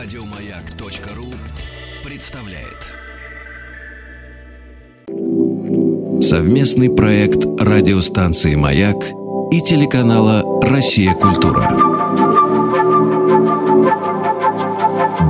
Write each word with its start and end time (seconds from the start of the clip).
Радиомаяк.ру 0.00 1.26
представляет 2.04 2.86
совместный 6.22 6.88
проект 6.88 7.44
радиостанции 7.58 8.54
Маяк 8.54 8.94
и 9.50 9.60
телеканала 9.60 10.62
Россия 10.62 11.14
Культура. 11.14 11.68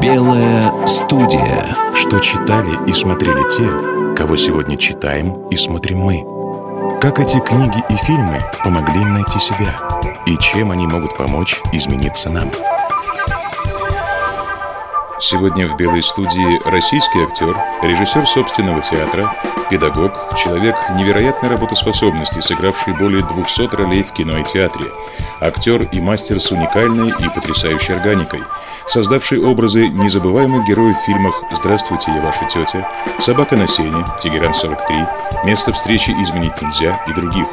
Белая 0.02 0.84
студия. 0.84 1.74
Что 1.94 2.18
читали 2.18 2.90
и 2.90 2.92
смотрели 2.92 3.50
те, 3.50 4.14
кого 4.14 4.36
сегодня 4.36 4.76
читаем 4.76 5.48
и 5.48 5.56
смотрим 5.56 6.00
мы. 6.00 6.98
Как 7.00 7.20
эти 7.20 7.40
книги 7.40 7.82
и 7.88 7.96
фильмы 8.04 8.38
помогли 8.62 9.00
им 9.00 9.14
найти 9.14 9.38
себя 9.38 9.74
и 10.26 10.36
чем 10.36 10.72
они 10.72 10.86
могут 10.86 11.16
помочь 11.16 11.58
измениться 11.72 12.30
нам. 12.30 12.50
Сегодня 15.20 15.66
в 15.66 15.76
«Белой 15.76 16.00
студии» 16.00 16.60
российский 16.68 17.18
актер, 17.20 17.56
режиссер 17.82 18.24
собственного 18.24 18.80
театра, 18.80 19.34
педагог, 19.68 20.12
человек 20.36 20.76
невероятной 20.94 21.48
работоспособности, 21.48 22.38
сыгравший 22.38 22.94
более 22.94 23.24
200 23.24 23.74
ролей 23.74 24.04
в 24.04 24.12
кино 24.12 24.38
и 24.38 24.44
театре, 24.44 24.86
актер 25.40 25.82
и 25.90 26.00
мастер 26.00 26.40
с 26.40 26.52
уникальной 26.52 27.08
и 27.08 27.28
потрясающей 27.34 27.96
органикой, 27.96 28.40
создавший 28.88 29.40
образы 29.40 29.88
незабываемых 29.88 30.66
героев 30.66 30.96
в 30.96 31.04
фильмах 31.04 31.42
«Здравствуйте, 31.52 32.10
я 32.12 32.20
ваша 32.20 32.44
тетя», 32.46 32.90
«Собака 33.20 33.56
на 33.56 33.68
сене», 33.68 34.04
«Тегеран-43», 34.22 35.44
«Место 35.44 35.72
встречи 35.72 36.10
изменить 36.10 36.60
нельзя» 36.60 37.00
и 37.06 37.12
других, 37.12 37.46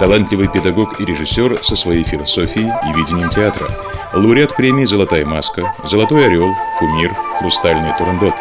талантливый 0.00 0.48
педагог 0.48 1.00
и 1.00 1.04
режиссер 1.04 1.58
со 1.62 1.76
своей 1.76 2.04
философией 2.04 2.72
и 2.88 2.96
видением 2.96 3.28
театра– 3.28 3.66
Лауреат 4.14 4.56
премии 4.56 4.86
«Золотая 4.86 5.26
маска», 5.26 5.74
«Золотой 5.84 6.26
орел», 6.26 6.54
«Кумир», 6.78 7.14
«Хрустальный 7.38 7.94
турандот». 7.96 8.34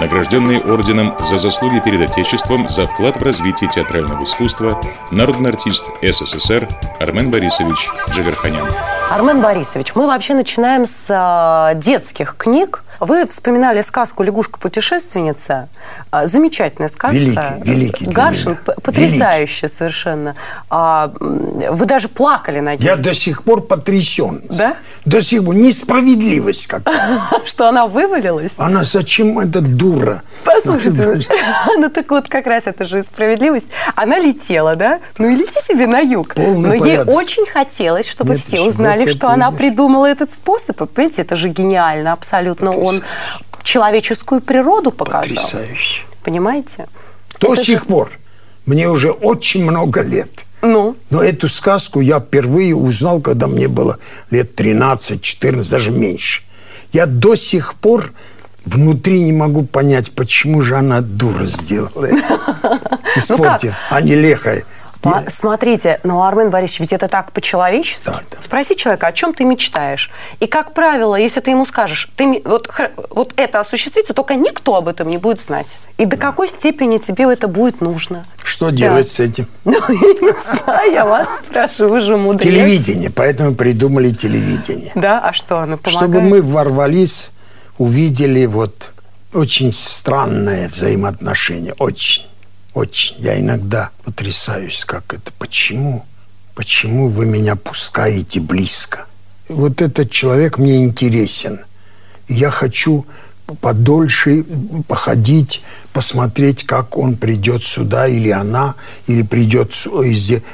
Награжденный 0.00 0.60
орденом 0.60 1.14
за 1.20 1.38
заслуги 1.38 1.80
перед 1.80 2.00
Отечеством 2.00 2.68
за 2.68 2.86
вклад 2.86 3.16
в 3.16 3.22
развитие 3.22 3.68
театрального 3.68 4.24
искусства 4.24 4.80
народный 5.10 5.50
артист 5.50 5.84
СССР 6.02 6.68
Армен 6.98 7.30
Борисович 7.30 7.90
Джигарханян. 8.10 8.66
Армен 9.10 9.40
Борисович, 9.40 9.94
мы 9.94 10.06
вообще 10.06 10.34
начинаем 10.34 10.86
с 10.86 11.06
э, 11.08 11.78
детских 11.78 12.36
книг. 12.36 12.82
Вы 13.00 13.26
вспоминали 13.26 13.80
сказку 13.80 14.22
«Лягушка-путешественница». 14.22 15.68
А, 16.10 16.26
замечательная 16.26 16.88
сказка. 16.88 17.16
Великий, 17.16 17.62
великий 17.64 18.06
Гаршин, 18.06 18.58
потрясающая 18.82 19.68
совершенно. 19.68 20.36
А, 20.68 21.10
Вы 21.18 21.86
даже 21.86 22.08
плакали 22.08 22.60
над 22.60 22.78
ней. 22.80 22.86
Я 22.86 22.96
до 22.96 23.14
сих 23.14 23.42
пор 23.42 23.62
потрясен. 23.62 24.42
Да? 24.50 24.76
До 25.06 25.20
сих 25.22 25.44
пор. 25.44 25.54
Несправедливость 25.54 26.66
какая. 26.66 27.22
Что 27.46 27.68
она 27.68 27.86
вывалилась? 27.86 28.52
Она 28.58 28.84
зачем 28.84 29.38
эта 29.38 29.62
дура? 29.62 30.22
Послушайте, 30.44 31.20
ну 31.78 31.88
так 31.88 32.10
вот 32.10 32.28
как 32.28 32.46
раз 32.46 32.64
это 32.66 32.84
же 32.84 33.02
справедливость. 33.02 33.68
Она 33.94 34.18
летела, 34.18 34.76
да? 34.76 35.00
Ну 35.16 35.28
и 35.28 35.36
лети 35.36 35.60
себе 35.66 35.86
на 35.86 36.00
юг. 36.00 36.36
Но 36.36 36.74
ей 36.74 36.98
очень 36.98 37.46
хотелось, 37.46 38.06
чтобы 38.06 38.36
все 38.36 38.60
узнали, 38.60 39.10
что 39.10 39.28
она 39.30 39.50
придумала 39.50 40.04
этот 40.06 40.30
способ. 40.32 40.76
Понимаете, 40.90 41.22
это 41.22 41.36
же 41.36 41.48
гениально 41.48 42.12
абсолютно. 42.12 42.72
Он 42.90 43.02
человеческую 43.62 44.40
природу 44.40 44.90
показал. 44.90 45.22
Потрясающе. 45.22 46.02
Понимаете? 46.22 46.86
До 47.40 47.52
Это 47.52 47.62
же- 47.62 47.66
сих 47.72 47.86
пор. 47.86 48.10
Мне 48.66 48.88
уже 48.88 49.10
очень 49.10 49.64
много 49.64 50.02
лет. 50.02 50.44
Ну, 50.62 50.94
Но 51.08 51.22
эту 51.22 51.48
сказку 51.48 52.00
я 52.00 52.20
впервые 52.20 52.74
узнал, 52.76 53.20
когда 53.20 53.46
мне 53.46 53.66
было 53.68 53.98
лет 54.30 54.54
13, 54.54 55.22
14, 55.22 55.70
даже 55.70 55.90
меньше. 55.90 56.42
Я 56.92 57.06
до 57.06 57.34
сих 57.34 57.74
пор 57.76 58.12
внутри 58.66 59.22
не 59.22 59.32
могу 59.32 59.64
понять, 59.64 60.10
почему 60.12 60.60
же 60.60 60.76
она 60.76 61.00
дура 61.00 61.46
сделала 61.46 62.04
это. 62.04 62.40
Испортила, 63.16 63.74
а 63.88 64.00
не 64.02 64.14
лехая. 64.14 64.64
По- 65.02 65.24
Смотрите, 65.30 65.98
ну, 66.04 66.22
Армен 66.22 66.50
Борисович, 66.50 66.80
ведь 66.80 66.92
это 66.92 67.08
так 67.08 67.32
по-человечески. 67.32 68.06
Да, 68.06 68.20
да. 68.30 68.38
Спроси 68.44 68.76
человека, 68.76 69.06
о 69.06 69.12
чем 69.12 69.32
ты 69.32 69.44
мечтаешь. 69.44 70.10
И, 70.40 70.46
как 70.46 70.74
правило, 70.74 71.16
если 71.16 71.40
ты 71.40 71.50
ему 71.50 71.64
скажешь, 71.64 72.10
ты, 72.16 72.42
вот, 72.44 72.70
вот 73.10 73.32
это 73.36 73.60
осуществится, 73.60 74.12
только 74.12 74.34
никто 74.34 74.76
об 74.76 74.88
этом 74.88 75.08
не 75.08 75.16
будет 75.16 75.40
знать. 75.40 75.66
И 75.96 76.04
до 76.04 76.16
какой 76.16 76.48
степени 76.48 76.98
тебе 76.98 77.24
это 77.32 77.48
будет 77.48 77.80
нужно? 77.80 78.24
Что 78.44 78.70
делать 78.70 79.08
с 79.08 79.20
этим? 79.20 79.46
Ну, 79.64 79.72
я 79.72 79.84
не 79.88 80.64
знаю, 80.64 80.92
я 80.92 81.04
вас 81.06 81.28
спрашиваю, 81.48 81.90
вы 81.92 82.00
же 82.02 82.16
мудрец. 82.16 82.42
Телевидение, 82.52 83.10
поэтому 83.10 83.54
придумали 83.54 84.10
телевидение. 84.10 84.92
Да, 84.94 85.20
а 85.20 85.32
что, 85.32 85.58
оно 85.60 85.76
помогает? 85.78 86.10
Чтобы 86.10 86.20
мы 86.20 86.42
ворвались, 86.42 87.30
увидели 87.78 88.44
вот 88.46 88.92
очень 89.32 89.72
странное 89.72 90.68
взаимоотношение. 90.68 91.74
Очень, 91.78 92.24
очень. 92.74 93.16
Я 93.18 93.38
иногда 93.38 93.90
потрясаюсь, 94.04 94.84
как 94.84 95.14
это. 95.14 95.32
Почему? 95.38 96.04
Почему 96.54 97.08
вы 97.08 97.26
меня 97.26 97.56
пускаете 97.56 98.40
близко? 98.40 99.06
Вот 99.48 99.82
этот 99.82 100.10
человек 100.10 100.58
мне 100.58 100.84
интересен. 100.84 101.60
Я 102.28 102.50
хочу 102.50 103.06
подольше 103.60 104.44
походить, 104.86 105.62
посмотреть, 105.92 106.64
как 106.64 106.96
он 106.96 107.16
придет 107.16 107.64
сюда, 107.64 108.06
или 108.06 108.30
она, 108.30 108.76
или 109.08 109.22
придет, 109.22 109.72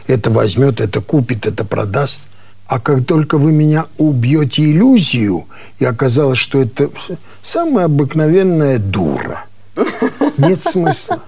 это 0.07 0.31
возьмет, 0.31 0.81
это 0.81 1.03
купит, 1.03 1.45
это 1.45 1.65
продаст. 1.65 2.23
А 2.67 2.81
как 2.81 3.05
только 3.05 3.37
вы 3.37 3.53
меня 3.53 3.87
убьете 3.99 4.63
иллюзию, 4.63 5.47
и 5.79 5.85
оказалось, 5.85 6.39
что 6.39 6.63
это 6.63 6.91
самая 7.43 7.85
обыкновенная 7.85 8.79
дура, 8.79 9.45
нет 10.39 10.63
смысла. 10.63 11.23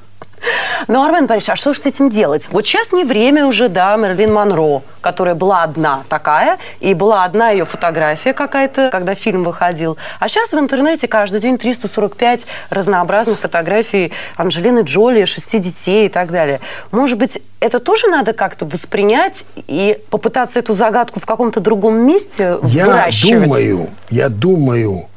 Ну, 0.87 1.05
Армен 1.05 1.27
Борисович, 1.27 1.51
а 1.51 1.57
что 1.57 1.75
же 1.75 1.83
с 1.83 1.87
этим 1.87 2.09
делать? 2.11 2.49
Вот 2.51 2.67
сейчас 2.67 2.93
не 2.93 3.05
время 3.05 3.47
уже, 3.47 3.69
да, 3.69 3.97
Мерлин 3.97 4.33
Монро, 4.33 4.83
которая 5.01 5.35
была 5.35 5.63
одна 5.63 6.03
такая, 6.09 6.59
и 6.81 6.95
была 6.95 7.25
одна 7.25 7.51
ее 7.51 7.65
фотография 7.65 8.33
какая-то, 8.33 8.91
когда 8.91 9.15
фильм 9.15 9.45
выходил. 9.45 9.97
А 10.21 10.29
сейчас 10.29 10.53
в 10.53 10.59
интернете 10.59 11.09
каждый 11.09 11.41
день 11.41 11.59
345 11.59 12.43
разнообразных 12.71 13.39
фотографий 13.39 14.13
Анджелины 14.37 14.81
Джоли, 14.81 15.25
шести 15.25 15.59
детей 15.59 16.07
и 16.07 16.09
так 16.09 16.31
далее. 16.31 16.61
Может 16.91 17.19
быть, 17.19 17.43
это 17.61 17.81
тоже 17.81 18.07
надо 18.07 18.33
как-то 18.33 18.65
воспринять 18.65 19.45
и 19.67 19.99
попытаться 20.11 20.59
эту 20.59 20.75
загадку 20.75 21.21
в 21.21 21.27
каком-то 21.27 21.61
другом 21.61 21.97
месте 21.97 22.59
Я 22.63 22.87
выращивать? 22.87 23.45
думаю, 23.45 23.91
я 24.11 24.29
думаю, 24.29 25.09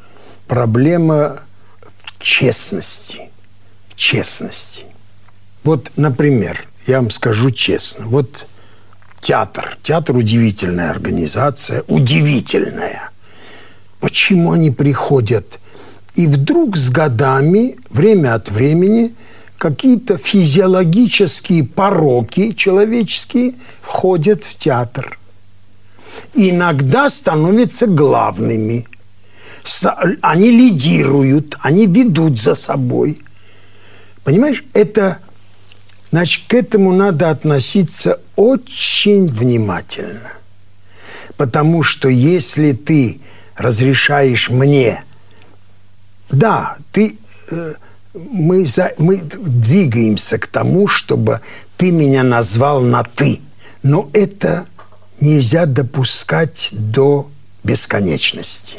проблема 0.48 1.40
в 2.16 2.24
честности. 2.24 3.30
В 3.88 3.96
честности. 3.96 4.86
Вот, 5.64 5.92
например, 5.96 6.64
я 6.88 6.98
вам 6.98 7.10
скажу 7.10 7.52
честно, 7.52 8.08
вот 8.08 8.48
театр. 9.20 9.78
Театр 9.84 10.16
удивительная 10.16 10.90
организация, 10.90 11.84
удивительная. 11.88 13.12
Почему 14.00 14.54
они 14.54 14.72
приходят? 14.72 15.60
И 16.16 16.28
вдруг 16.28 16.76
с 16.76 16.90
годами, 16.90 17.78
время 17.90 18.34
от 18.34 18.50
времени, 18.50 19.14
какие-то 19.58 20.18
физиологические 20.18 21.64
пороки 21.64 22.52
человеческие 22.54 23.54
входят 23.82 24.44
в 24.44 24.58
театр 24.58 25.20
иногда 26.34 27.10
становятся 27.10 27.88
главными. 27.88 28.88
Они 30.22 30.52
лидируют, 30.52 31.58
они 31.62 31.86
ведут 31.86 32.40
за 32.40 32.56
собой. 32.56 33.22
Понимаешь, 34.24 34.64
это, 34.74 35.20
значит, 36.12 36.44
к 36.48 36.54
этому 36.54 36.94
надо 36.94 37.30
относиться 37.30 38.20
очень 38.36 39.28
внимательно. 39.28 40.34
Потому 41.38 41.84
что 41.84 42.08
если 42.08 42.74
ты 42.74 43.20
разрешаешь 43.56 44.50
мне, 44.50 45.04
да, 46.30 46.78
ты, 46.92 47.18
э, 47.50 47.74
мы, 48.14 48.66
за, 48.66 48.94
мы 48.98 49.18
двигаемся 49.18 50.38
к 50.38 50.48
тому, 50.48 50.88
чтобы 50.88 51.42
ты 51.78 51.92
меня 51.92 52.24
назвал 52.24 52.82
на 52.82 53.04
ты, 53.04 53.42
но 53.84 54.10
это 54.14 54.66
нельзя 55.20 55.66
допускать 55.66 56.70
до 56.72 57.30
бесконечности. 57.64 58.78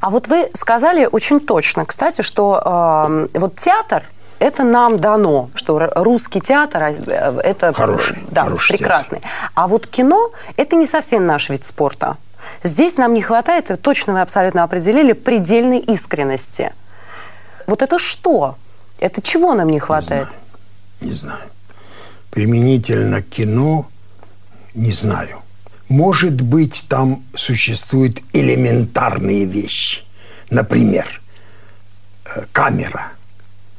А 0.00 0.10
вот 0.10 0.28
вы 0.28 0.50
сказали 0.54 1.08
очень 1.10 1.40
точно, 1.40 1.84
кстати, 1.84 2.22
что 2.22 3.28
э, 3.34 3.38
вот 3.38 3.56
театр 3.60 4.04
это 4.38 4.64
нам 4.64 4.98
дано, 4.98 5.50
что 5.54 5.78
русский 5.94 6.40
театр 6.40 6.82
э, 6.82 7.40
это 7.42 7.72
Хороший, 7.72 8.24
да, 8.30 8.44
хороший 8.44 8.76
прекрасный. 8.76 9.20
А 9.54 9.66
вот 9.66 9.86
кино 9.86 10.32
это 10.56 10.76
не 10.76 10.86
совсем 10.86 11.26
наш 11.26 11.48
вид 11.50 11.66
спорта. 11.66 12.16
Здесь 12.62 12.96
нам 12.96 13.14
не 13.14 13.22
хватает, 13.22 13.70
и 13.70 13.76
точно 13.76 14.12
вы 14.12 14.20
абсолютно 14.20 14.62
определили, 14.62 15.12
предельной 15.12 15.78
искренности. 15.78 16.72
Вот 17.66 17.82
это 17.82 17.98
что? 17.98 18.56
Это 19.00 19.20
чего 19.20 19.54
нам 19.54 19.68
не 19.68 19.80
хватает? 19.80 20.28
Не 21.00 21.12
знаю. 21.12 21.48
Применительно 22.30 23.22
к 23.22 23.28
кино 23.28 23.86
не 24.74 24.92
знаю. 24.92 25.40
Может 25.88 26.42
быть, 26.42 26.86
там 26.88 27.22
существуют 27.34 28.20
элементарные 28.32 29.44
вещи. 29.44 30.02
например, 30.48 31.20
э, 32.24 32.44
камера, 32.52 33.12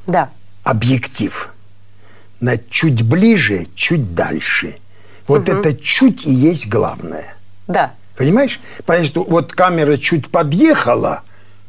Да. 0.05 0.29
Объектив, 0.69 1.49
на 2.41 2.57
чуть 2.57 3.03
ближе, 3.03 3.67
чуть 3.75 4.13
дальше. 4.13 4.75
Вот 5.27 5.49
это 5.49 5.73
чуть 5.73 6.25
и 6.25 6.31
есть 6.31 6.69
главное. 6.69 7.35
Да. 7.67 7.93
Понимаешь? 8.15 8.59
Потому 8.85 9.05
что 9.05 9.23
вот 9.23 9.53
камера 9.53 9.97
чуть 9.97 10.29
подъехала, 10.29 11.21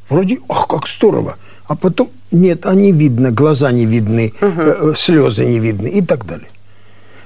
вроде, 0.09 0.39
ах, 0.49 0.67
как 0.69 0.89
здорово. 0.89 1.37
А 1.67 1.77
потом, 1.77 2.11
нет, 2.33 2.67
а 2.67 2.75
не 2.75 2.93
видно, 2.93 3.31
глаза 3.31 3.71
не 3.73 3.87
видны, 3.87 4.33
э, 4.41 4.47
э, 4.91 4.95
слезы 4.97 5.45
не 5.45 5.61
видны 5.61 5.89
и 5.89 6.03
так 6.03 6.25
далее. 6.25 6.49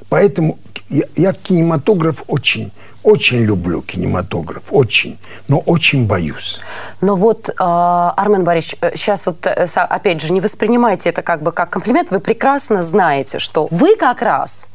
Поэтому 0.09 0.59
я, 0.89 1.05
я 1.17 1.33
кинематограф 1.33 2.25
очень, 2.27 2.73
очень 3.02 3.44
люблю 3.44 3.82
кинематограф, 3.82 4.72
очень, 4.72 5.19
но 5.49 5.58
очень 5.58 6.06
боюсь. 6.06 6.60
Но 7.00 7.16
вот, 7.16 7.49
э, 7.49 7.52
Армен 7.58 8.44
Борисович, 8.44 8.78
сейчас 8.94 9.26
вот, 9.26 9.46
э, 9.46 9.66
опять 9.75 10.20
же, 10.20 10.32
не 10.32 10.40
воспринимайте 10.40 11.10
это 11.10 11.22
как 11.22 11.43
бы 11.43 11.52
как 11.52 11.70
комплимент. 11.70 12.10
Вы 12.10 12.20
прекрасно 12.20 12.82
знаете, 12.82 13.38
что 13.38 13.69
вы 13.70 13.96
как 13.96 14.22
раз 14.22 14.66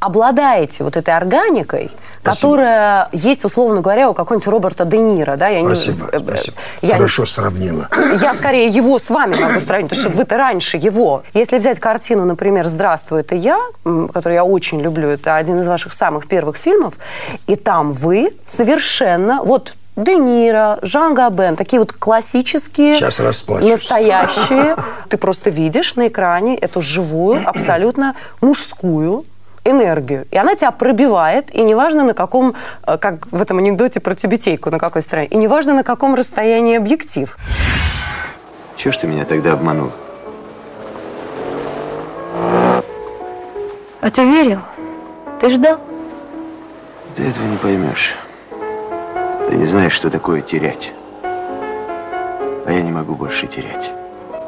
обладаете 0.00 0.84
вот 0.84 0.96
этой 0.96 1.14
органикой, 1.16 1.90
которая 2.24 3.08
есть, 3.12 3.44
условно 3.44 3.80
говоря, 3.80 4.08
у 4.10 4.14
какого-нибудь 4.14 4.48
Роберта 4.48 4.84
Де 4.84 4.98
Ниро. 4.98 5.36
Да? 5.36 5.48
Я 5.48 5.60
не- 5.60 5.66
Спасибо, 5.66 6.08
э, 6.12 6.18
спасибо. 6.18 6.56
я- 6.82 6.94
Хорошо 6.94 7.26
сравнила. 7.26 7.88
Я 8.20 8.34
скорее 8.34 8.68
его 8.68 8.98
с 8.98 9.08
вами 9.10 9.34
могу 9.40 9.60
сравнить, 9.60 9.90
потому 9.90 10.08
что 10.08 10.16
вы-то 10.16 10.36
раньше 10.36 10.76
его. 10.76 11.22
Если 11.34 11.58
взять 11.58 11.78
картину, 11.80 12.24
например, 12.24 12.66
«Здравствуй, 12.66 13.20
это 13.20 13.34
я», 13.34 13.58
которую 13.84 14.34
я 14.34 14.44
очень 14.44 14.80
люблю, 14.80 15.08
это 15.10 15.36
один 15.36 15.60
из 15.60 15.66
ваших 15.66 15.92
самых 15.92 16.26
первых 16.26 16.56
фильмов, 16.56 16.94
и 17.46 17.56
там 17.56 17.92
вы 17.92 18.32
совершенно, 18.46 19.42
вот 19.42 19.74
Де 19.96 20.16
Ниро, 20.16 20.78
Жан 20.82 21.14
Габен, 21.14 21.54
такие 21.54 21.78
вот 21.78 21.92
классические, 21.92 22.96
Сейчас 22.96 23.20
расплачусь. 23.20 23.70
настоящие. 23.70 24.76
Ты 25.08 25.16
просто 25.18 25.50
видишь 25.50 25.94
на 25.94 26.08
экране 26.08 26.56
эту 26.56 26.82
живую, 26.82 27.48
абсолютно 27.48 28.16
мужскую 28.40 29.24
энергию. 29.64 30.26
И 30.30 30.36
она 30.36 30.54
тебя 30.54 30.70
пробивает, 30.70 31.54
и 31.54 31.62
неважно 31.62 32.04
на 32.04 32.14
каком, 32.14 32.54
э, 32.86 32.98
как 32.98 33.26
в 33.32 33.40
этом 33.40 33.58
анекдоте 33.58 34.00
про 34.00 34.14
тюбетейку, 34.14 34.70
на 34.70 34.78
какой 34.78 35.02
стороне, 35.02 35.28
и 35.28 35.36
неважно 35.36 35.74
на 35.74 35.82
каком 35.82 36.14
расстоянии 36.14 36.76
объектив. 36.76 37.36
Чего 38.76 38.92
ж 38.92 38.96
ты 38.98 39.06
меня 39.06 39.24
тогда 39.24 39.52
обманул? 39.52 39.92
А 44.00 44.10
ты 44.10 44.24
верил? 44.24 44.60
Ты 45.40 45.50
ждал? 45.50 45.78
Ты 47.16 47.22
этого 47.22 47.46
не 47.46 47.56
поймешь. 47.56 48.16
Ты 49.48 49.54
не 49.54 49.66
знаешь, 49.66 49.92
что 49.92 50.10
такое 50.10 50.42
терять. 50.42 50.92
А 51.22 52.72
я 52.72 52.82
не 52.82 52.90
могу 52.90 53.14
больше 53.14 53.46
терять. 53.46 53.90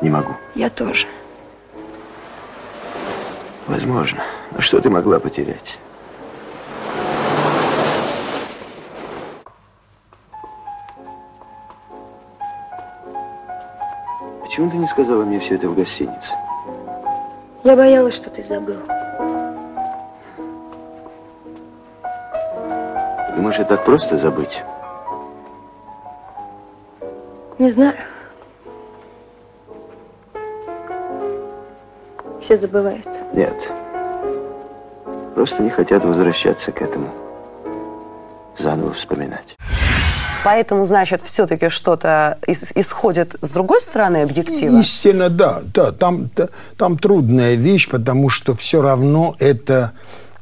Не 0.03 0.11
могу. 0.11 0.33
Я 0.55 0.69
тоже. 0.69 1.07
Возможно. 3.67 4.23
Но 4.53 4.61
что 4.61 4.81
ты 4.81 4.89
могла 4.89 5.19
потерять? 5.19 5.79
Почему 14.43 14.71
ты 14.71 14.77
не 14.77 14.87
сказала 14.87 15.25
мне 15.25 15.41
все 15.41 15.57
это 15.57 15.69
в 15.69 15.75
гостинице? 15.75 16.35
Я 17.65 17.75
боялась, 17.75 18.15
что 18.15 18.31
ты 18.31 18.43
забыл. 18.43 18.79
Думаешь, 23.35 23.59
это 23.59 23.77
так 23.77 23.85
просто 23.85 24.17
забыть? 24.17 24.63
Не 27.59 27.71
знаю. 27.71 27.97
Все 32.41 32.57
забывают. 32.57 33.16
Нет. 33.35 33.57
Просто 35.35 35.63
не 35.63 35.71
хотят 35.71 36.05
возвращаться 36.05 36.73
к 36.73 36.81
этому. 36.83 37.09
Заново 38.59 38.95
вспоминать. 38.95 39.57
Поэтому, 40.45 40.87
значит, 40.87 41.21
все-таки 41.23 41.69
что-то 41.69 42.39
ис- 42.47 42.71
исходит 42.75 43.35
с 43.43 43.51
другой 43.51 43.81
стороны 43.81 44.23
объектива. 44.23 44.79
Истинно, 44.81 45.29
да, 45.29 45.61
да, 45.75 45.91
там, 45.93 46.29
та- 46.29 46.49
там 46.79 46.97
трудная 46.97 47.55
вещь, 47.57 47.89
потому 47.91 48.31
что 48.31 48.55
все 48.55 48.81
равно 48.81 49.35
это, 49.41 49.91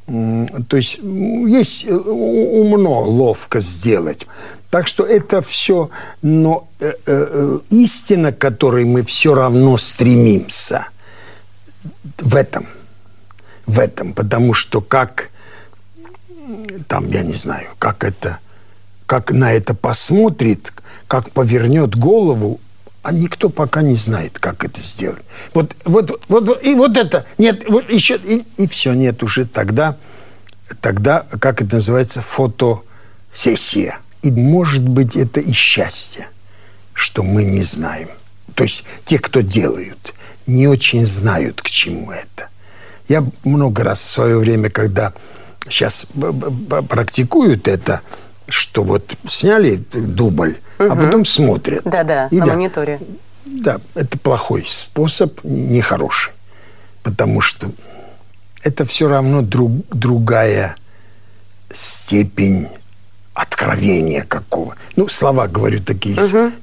то 0.07 0.77
есть 0.77 0.99
есть 0.99 1.87
э, 1.89 1.95
умно, 1.95 3.01
ловко 3.01 3.61
сделать. 3.61 4.27
Так 4.71 4.87
что 4.89 5.05
это 5.05 5.41
все, 5.41 5.89
но 6.23 6.67
э, 6.81 6.91
э, 6.91 6.93
э, 7.07 7.59
истина, 7.71 8.31
к 8.33 8.39
которой 8.39 8.85
мы 8.85 9.03
все 9.03 9.35
равно 9.35 9.79
стремимся, 9.79 10.89
в 12.25 12.37
этом, 12.37 12.67
в 13.67 13.79
этом, 13.79 14.15
потому 14.15 14.55
что 14.55 14.81
как 14.81 15.31
там, 16.89 17.09
я 17.11 17.23
не 17.23 17.35
знаю, 17.35 17.69
как 17.79 18.03
это, 18.03 18.39
как 19.07 19.31
на 19.31 19.53
это 19.53 19.75
посмотрит, 19.75 20.73
как 21.07 21.31
повернет 21.31 21.95
голову, 21.95 22.61
а 23.03 23.13
никто 23.13 23.51
пока 23.51 23.83
не 23.83 23.97
знает, 23.97 24.39
как 24.39 24.65
это 24.65 24.81
сделать. 24.81 25.23
Вот, 25.53 25.77
вот, 25.85 26.23
вот 26.29 26.63
и 26.65 26.75
вот 26.75 26.97
это, 26.97 27.27
нет, 27.37 27.65
вот 27.69 27.91
еще, 27.91 28.17
и, 28.17 28.45
и 28.57 28.67
все, 28.67 28.95
нет 28.95 29.23
уже 29.23 29.45
тогда, 29.47 29.97
тогда, 30.81 31.27
как 31.41 31.61
это 31.61 31.77
называется, 31.77 32.23
фотосессия. 32.23 33.99
И 34.23 34.31
может 34.31 34.89
быть 34.89 35.17
это 35.17 35.41
и 35.41 35.53
счастье, 35.53 36.29
что 36.95 37.23
мы 37.23 37.45
не 37.45 37.63
знаем. 37.63 38.09
То 38.55 38.65
есть 38.65 38.85
те, 39.05 39.19
кто 39.19 39.43
делают, 39.43 40.15
не 40.47 40.67
очень 40.69 41.07
знают, 41.07 41.63
к 41.63 41.69
чему 41.69 42.11
это. 42.13 42.49
Я 43.09 43.25
много 43.45 43.85
раз 43.85 44.01
в 44.01 44.11
свое 44.11 44.39
время, 44.39 44.71
когда 44.71 45.13
сейчас 45.69 46.07
практикуют 46.89 47.69
это, 47.69 48.01
что 48.49 48.83
вот 48.83 49.15
сняли 49.29 49.77
дубль, 49.93 50.57
а 50.79 50.95
потом 50.97 51.25
смотрят. 51.25 51.85
Да-да, 51.85 52.29
на 52.31 52.47
мониторе. 52.47 53.01
Да, 53.47 53.79
это 53.95 54.19
плохой 54.19 54.67
способ, 54.69 55.39
нехороший. 55.45 56.33
Потому 57.03 57.43
что 57.43 57.71
это 58.63 58.87
все 58.87 59.09
равно 59.09 59.43
друг- 59.43 59.87
другая 59.91 60.77
степень 61.73 62.69
откровения 63.35 64.23
какого. 64.23 64.77
Ну, 64.97 65.09
слова, 65.09 65.49
говорю, 65.49 65.83
такие 65.83 66.17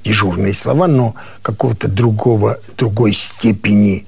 дежурные 0.04 0.54
слова, 0.54 0.88
но 0.88 1.14
какого-то 1.42 1.88
другого, 1.88 2.58
другой 2.76 3.12
степени 3.12 4.06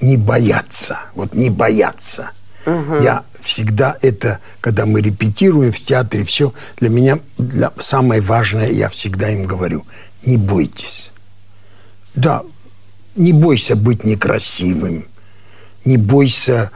не 0.00 0.16
бояться. 0.16 0.98
Вот 1.14 1.34
не 1.34 1.50
бояться. 1.50 2.30
Я 3.00 3.24
всегда 3.40 3.96
это, 4.02 4.40
когда 4.60 4.84
мы 4.84 5.00
репетируем 5.00 5.72
в 5.72 5.80
театре, 5.80 6.22
все, 6.24 6.52
для 6.76 6.90
меня 6.90 7.18
для, 7.38 7.72
самое 7.78 8.20
важное, 8.20 8.70
я 8.70 8.88
всегда 8.88 9.30
им 9.30 9.46
говорю, 9.46 9.86
не 10.24 10.36
бойтесь. 10.36 11.12
Да, 12.14 12.42
не 13.16 13.32
бойся 13.32 13.74
быть 13.74 14.04
некрасивым, 14.04 15.06
не 15.84 15.96
бойся, 15.96 16.70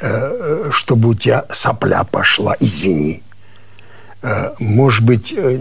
э, 0.00 0.68
чтобы 0.72 1.10
у 1.10 1.14
тебя 1.14 1.46
сопля 1.50 2.04
пошла, 2.04 2.54
извини. 2.60 3.22
Э, 4.22 4.52
может 4.58 5.04
быть, 5.04 5.32
э, 5.34 5.56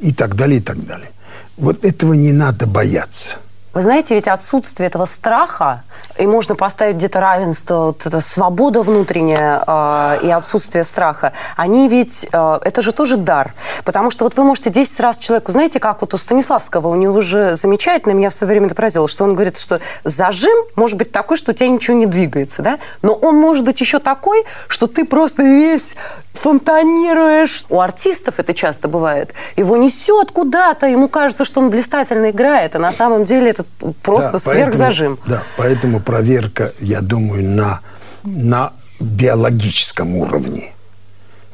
и 0.00 0.12
так 0.12 0.34
далее, 0.34 0.58
и 0.58 0.62
так 0.62 0.84
далее. 0.86 1.10
Вот 1.56 1.84
этого 1.84 2.14
не 2.14 2.32
надо 2.32 2.66
бояться. 2.66 3.36
Вы 3.72 3.82
знаете, 3.82 4.16
ведь 4.16 4.26
отсутствие 4.26 4.88
этого 4.88 5.04
страха, 5.04 5.84
и 6.18 6.26
можно 6.26 6.56
поставить 6.56 6.96
где-то 6.96 7.20
равенство, 7.20 7.86
вот 7.86 8.04
эта 8.04 8.20
свобода 8.20 8.82
внутренняя 8.82 9.62
э, 9.64 10.18
и 10.24 10.30
отсутствие 10.30 10.82
страха, 10.82 11.32
они 11.56 11.88
ведь, 11.88 12.26
э, 12.32 12.58
это 12.64 12.82
же 12.82 12.90
тоже 12.90 13.16
дар. 13.16 13.54
Потому 13.84 14.10
что 14.10 14.24
вот 14.24 14.36
вы 14.36 14.42
можете 14.42 14.70
10 14.70 14.98
раз 14.98 15.18
человеку, 15.18 15.52
знаете, 15.52 15.78
как 15.78 16.00
вот 16.00 16.14
у 16.14 16.18
Станиславского, 16.18 16.88
у 16.88 16.96
него 16.96 17.20
же 17.20 17.54
замечательно, 17.54 18.12
меня 18.12 18.30
все 18.30 18.44
время 18.44 18.66
это 18.66 18.74
поразило, 18.74 19.06
что 19.06 19.22
он 19.22 19.34
говорит, 19.34 19.56
что 19.56 19.78
зажим 20.02 20.64
может 20.74 20.98
быть 20.98 21.12
такой, 21.12 21.36
что 21.36 21.52
у 21.52 21.54
тебя 21.54 21.68
ничего 21.68 21.96
не 21.96 22.06
двигается, 22.06 22.62
да? 22.62 22.80
Но 23.02 23.14
он 23.14 23.36
может 23.36 23.64
быть 23.64 23.80
еще 23.80 24.00
такой, 24.00 24.44
что 24.66 24.88
ты 24.88 25.04
просто 25.04 25.44
весь 25.44 25.94
фонтанируешь. 26.34 27.64
У 27.68 27.80
артистов 27.80 28.38
это 28.38 28.54
часто 28.54 28.88
бывает. 28.88 29.34
Его 29.56 29.76
несет 29.76 30.30
куда-то, 30.30 30.86
ему 30.86 31.08
кажется, 31.08 31.44
что 31.44 31.60
он 31.60 31.70
блистательно 31.70 32.30
играет, 32.30 32.76
а 32.76 32.78
на 32.78 32.92
самом 32.92 33.24
деле 33.24 33.50
это 33.50 33.59
просто 34.02 34.32
Да, 34.32 34.38
сверхзажим. 34.38 35.16
Поэтому, 35.16 35.36
да, 35.36 35.42
поэтому 35.56 36.00
проверка, 36.00 36.72
я 36.80 37.00
думаю, 37.00 37.44
на, 37.48 37.80
на 38.24 38.72
биологическом 39.00 40.16
уровне. 40.16 40.72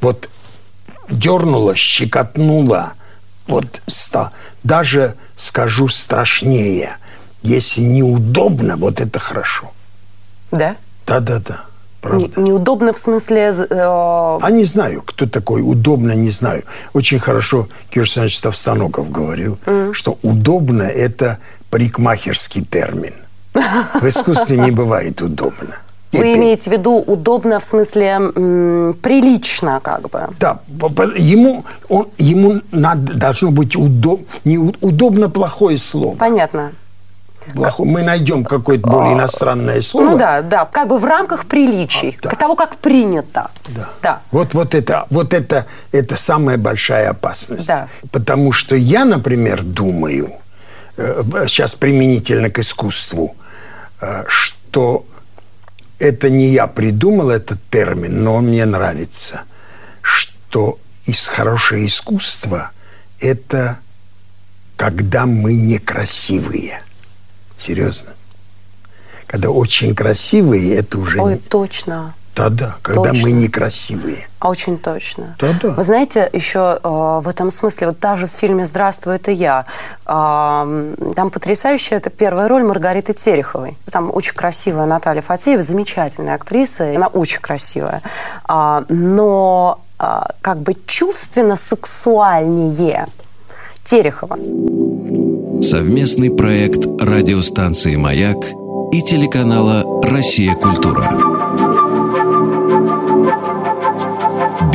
Вот 0.01 0.29
дернула, 1.11 1.75
щекотнула, 1.77 2.93
вот 3.47 3.83
ста, 3.87 4.33
даже 4.65 5.15
скажу 5.37 5.89
страшнее, 5.89 6.97
если 7.43 7.81
неудобно, 7.81 8.77
вот 8.77 9.01
это 9.01 9.19
хорошо. 9.19 9.73
Да? 10.51 10.77
Да-да-да. 11.07 11.65
Правда. 12.01 12.41
Не- 12.41 12.49
неудобно 12.49 12.93
в 12.93 12.99
смысле... 12.99 13.53
э, 13.57 13.65
А 13.71 14.51
не 14.51 14.65
знаю, 14.65 15.03
кто 15.03 15.27
такой 15.27 15.63
удобно, 15.63 16.13
не 16.13 16.31
знаю. 16.31 16.65
Очень 16.93 17.19
хорошо 17.19 17.69
Кирилл 17.91 18.03
Александрович 18.05 18.41
Товстоногов 18.41 19.11
говорил, 19.11 19.59
что 19.93 20.19
удобно– 20.23 20.83
это 20.85 21.39
парикмахерский 21.70 22.64
термин. 22.64 23.14
В 23.54 24.06
искусстве 24.06 24.58
не 24.58 24.70
бывает 24.70 25.20
удобно. 25.23 25.76
вы 26.12 26.35
имеете 26.35 26.70
в 26.70 26.73
виду 26.73 26.96
удобно 26.99 27.58
в 27.58 27.64
смысле 27.64 28.06
м, 28.35 28.94
прилично 29.02 29.80
как 29.80 30.08
бы? 30.11 30.28
Да, 30.38 30.58
ему, 31.16 31.64
он, 31.88 32.08
ему 32.18 32.61
надо, 32.73 33.14
должно 33.14 33.50
быть 33.50 33.76
удоб, 33.76 34.20
не, 34.44 34.58
удобно 34.58 35.28
плохое 35.30 35.78
слово. 35.78 36.16
Понятно. 36.16 36.73
Плохое. 37.54 37.90
Мы 37.90 38.02
найдем 38.02 38.44
какое-то 38.44 38.88
более 38.88 39.14
иностранное 39.14 39.80
слово. 39.80 40.04
Ну 40.11 40.18
да, 40.18 40.42
да, 40.42 40.64
как 40.64 40.88
бы 40.88 40.99
в 40.99 41.04
рамках 41.04 41.46
приличий, 41.46 42.16
А, 42.20 42.28
да. 42.28 42.30
того, 42.30 42.56
как 42.56 42.76
принято. 42.76 43.50
Да. 43.68 43.88
Да. 44.02 44.20
Вот, 44.32 44.52
вот, 44.54 44.75
это, 44.75 45.06
вот 45.11 45.32
это, 45.32 45.66
это 45.92 46.16
самая 46.16 46.58
большая 46.58 47.11
опасность. 47.11 47.68
Да. 47.68 47.88
Потому 48.11 48.50
что 48.52 48.75
я, 48.75 49.04
например, 49.04 49.62
думаю, 49.62 50.32
сейчас 50.97 51.75
применительно 51.75 52.50
к 52.50 52.59
искусству, 52.59 53.37
э, 54.00 54.25
что 54.29 55.07
это 55.99 56.31
не 56.31 56.49
я 56.49 56.67
придумал 56.67 57.31
этот 57.31 57.59
термин, 57.71 58.23
но 58.23 58.37
он 58.37 58.47
мне 58.47 58.65
нравится, 58.65 59.43
что 60.03 60.79
из 61.05 61.26
хорошее 61.26 61.87
искусство– 61.87 62.71
это 63.21 63.79
когда 64.76 65.26
мы 65.26 65.55
некрасивые. 65.55 66.83
Серьезно. 67.59 68.11
Когда 69.26 69.50
очень 69.50 69.95
красивые, 69.95 70.75
это 70.75 70.99
уже... 70.99 71.19
Ой, 71.21 71.35
не- 71.35 71.38
точно. 71.38 72.15
Да-да, 72.37 72.76
когда 72.83 73.11
Точно. 73.11 73.23
мы 73.23 73.33
некрасивые. 73.33 74.28
А 74.40 74.50
Очень 74.50 74.76
точно. 74.76 75.37
Да-да. 75.38 75.71
Вы 75.71 75.83
знаете, 75.83 76.28
еще 76.35 76.78
э, 76.83 76.88
в 77.23 77.26
этом 77.26 77.50
смысле, 77.50 77.88
вот 77.88 77.99
даже 77.99 78.26
в 78.26 78.31
фильме 78.31 78.66
«Здравствуй, 78.66 79.16
это 79.16 79.31
я», 79.31 79.64
э, 80.05 80.95
там 81.16 81.31
потрясающая 81.31 81.97
это 81.97 82.11
первая 82.11 82.47
роль 82.47 82.62
Маргариты 82.62 83.14
Тереховой. 83.14 83.78
Там 83.90 84.11
очень 84.12 84.35
красивая 84.35 84.85
Наталья 84.85 85.23
Фатеева, 85.23 85.62
замечательная 85.62 86.35
актриса, 86.35 86.93
и 86.93 86.97
она 86.97 87.07
очень 87.07 87.40
красивая. 87.40 88.02
А, 88.45 88.85
но 88.90 89.81
а, 89.99 90.28
как 90.43 90.61
бы 90.61 90.75
чувственно 90.87 91.57
сексуальнее 91.57 93.07
Терехова. 93.83 94.37
Совместный 95.62 96.31
проект 96.31 96.87
радиостанции 97.00 97.97
«Маяк» 97.97 98.45
и 98.93 99.00
телеканала 99.00 100.02
«Россия. 100.02 100.55
Культура». 100.55 101.36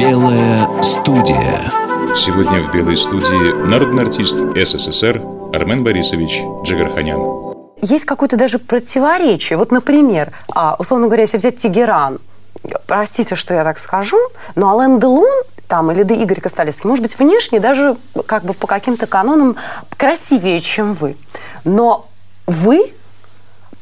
Белая 0.01 0.81
студия. 0.81 1.71
Сегодня 2.15 2.63
в 2.63 2.73
«Белой 2.73 2.97
студии» 2.97 3.53
народный 3.53 4.01
артист 4.01 4.35
СССР 4.55 5.21
Армен 5.53 5.83
Борисович 5.83 6.41
Джигарханян. 6.63 7.53
есть 7.83 8.05
какое-то 8.05 8.35
даже 8.35 8.57
противоречие. 8.57 9.57
Вот, 9.59 9.71
например, 9.71 10.31
а, 10.55 10.75
условно 10.79 11.05
говоря, 11.05 11.21
если 11.21 11.37
взять 11.37 11.57
Тегеран, 11.57 12.17
простите, 12.87 13.35
что 13.35 13.53
я 13.53 13.63
так 13.63 13.77
скажу, 13.77 14.17
но 14.55 14.75
Ален 14.75 14.99
Делон 14.99 15.43
там, 15.67 15.91
или 15.91 16.01
да 16.01 16.15
Игорь 16.15 16.41
Костолевский, 16.41 16.89
может 16.89 17.03
быть, 17.03 17.19
внешне 17.19 17.59
даже 17.59 17.95
как 18.25 18.43
бы 18.43 18.55
по 18.55 18.65
каким-то 18.65 19.05
канонам 19.05 19.55
красивее, 19.97 20.61
чем 20.61 20.95
вы. 20.95 21.15
Но 21.63 22.07
вы 22.47 22.91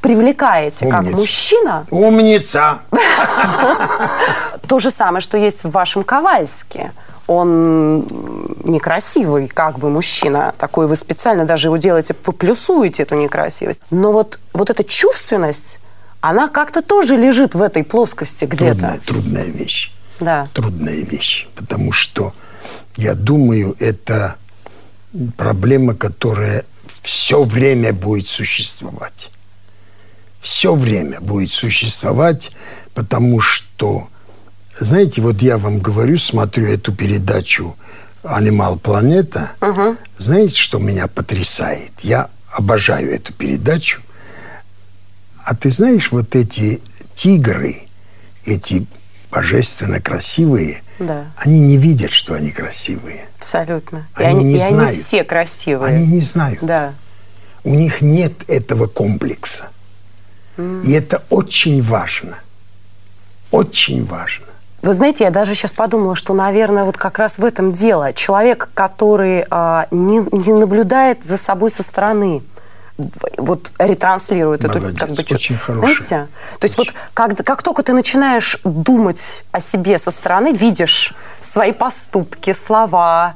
привлекаете 0.02 0.90
как 0.90 1.02
Умница. 1.02 1.18
мужчина 1.18 1.86
Умница! 1.92 2.80
то 4.68 4.80
же 4.80 4.92
самое, 4.92 5.22
что 5.22 5.38
есть 5.38 5.64
в 5.64 5.72
вашем 5.72 6.04
Ковальске. 6.04 6.92
Он 7.28 8.00
некрасивый, 8.64 9.48
как 9.48 9.78
бы 9.78 9.90
мужчина. 9.90 10.54
Такой 10.58 10.88
вы 10.88 10.96
специально 10.96 11.46
даже 11.46 11.68
его 11.68 11.78
делаете, 11.78 12.16
вы 12.26 12.34
плюсуете 12.34 13.04
эту 13.04 13.16
некрасивость. 13.16 13.82
Но 13.92 14.12
вот, 14.12 14.40
вот 14.54 14.70
эта 14.70 14.84
чувственность, 14.84 15.80
она 16.22 16.48
как-то 16.48 16.82
тоже 16.82 17.16
лежит 17.16 17.54
в 17.54 17.62
этой 17.62 17.84
плоскости 17.84 18.46
где-то. 18.46 18.80
Трудная, 18.80 19.00
трудная 19.06 19.46
вещь. 19.46 19.92
Да. 20.20 20.48
Трудная 20.54 21.02
вещь. 21.04 21.48
Потому 21.56 21.92
что, 21.92 22.34
я 22.96 23.14
думаю, 23.14 23.76
это 23.80 24.36
проблема, 25.38 25.96
которая 25.96 26.66
все 27.04 27.44
время 27.44 27.94
будет 27.94 28.28
существовать. 28.28 29.30
Все 30.40 30.74
время 30.74 31.20
будет 31.20 31.52
существовать, 31.52 32.52
потому 32.94 33.40
что, 33.42 34.08
знаете, 34.80 35.22
вот 35.22 35.42
я 35.42 35.58
вам 35.58 35.80
говорю, 35.80 36.18
смотрю 36.18 36.68
эту 36.68 36.94
передачу 36.94 37.76
«Анимал 38.24 38.78
Планета», 38.78 39.52
знаете, 40.18 40.56
что 40.56 40.80
меня 40.80 41.08
потрясает? 41.08 41.92
Я 42.02 42.30
обожаю 42.52 43.14
эту 43.14 43.34
передачу. 43.34 44.02
А 45.44 45.56
ты 45.56 45.70
знаешь, 45.70 46.12
вот 46.12 46.36
эти 46.36 46.82
тигры, 47.16 47.84
эти 48.46 48.86
божественно 49.32 50.00
красивые, 50.02 50.82
Да. 51.00 51.26
они 51.38 51.60
не 51.60 51.78
видят, 51.78 52.12
что 52.12 52.34
они 52.34 52.52
красивые. 52.52 53.26
Абсолютно. 53.40 54.08
и 54.20 54.24
Они 54.24 54.40
они, 54.40 54.44
не 54.54 54.56
и 54.58 54.62
они 54.62 54.70
знают. 54.76 54.98
все 55.00 55.24
красивые. 55.24 55.96
Они 55.96 56.08
не 56.08 56.22
знают. 56.22 56.60
Да. 56.62 56.94
У 57.64 57.74
них 57.76 58.02
нет 58.02 58.34
этого 58.48 58.88
комплекса. 58.88 59.70
И 60.84 60.92
это 60.92 61.24
очень 61.30 61.82
важно. 61.82 62.38
Очень 63.52 64.06
важно. 64.06 64.46
Вы 64.82 64.94
знаете, 64.94 65.26
я 65.26 65.32
даже 65.32 65.56
сейчас 65.56 65.74
подумала, 65.74 66.16
что, 66.16 66.34
наверное, 66.34 66.86
вот 66.86 66.98
как 66.98 67.20
раз 67.20 67.38
в 67.38 67.44
этом 67.44 67.74
дело. 67.74 68.14
Человек, 68.14 68.70
который 68.74 69.46
а, 69.50 69.88
не, 69.92 70.20
не 70.32 70.54
наблюдает 70.54 71.24
за 71.24 71.38
собой 71.38 71.70
со 71.70 71.84
стороны, 71.84 72.44
вот 73.38 73.72
ретранслирует 73.78 74.64
эту 74.64 74.80
Молодец, 74.80 75.00
как 75.00 75.10
бы 75.12 75.22
очень 75.22 75.58
хороший. 75.58 76.02
Знаете? 76.02 76.28
То 76.60 76.66
есть 76.66 76.78
вот 76.78 76.94
как, 77.14 77.38
как 77.46 77.64
только 77.64 77.84
ты 77.84 77.94
начинаешь 77.94 78.58
думать 78.64 79.44
о 79.52 79.60
себе 79.60 79.98
со 80.00 80.12
стороны, 80.12 80.52
видишь 80.54 81.14
свои 81.40 81.72
поступки, 81.72 82.54
слова, 82.54 83.36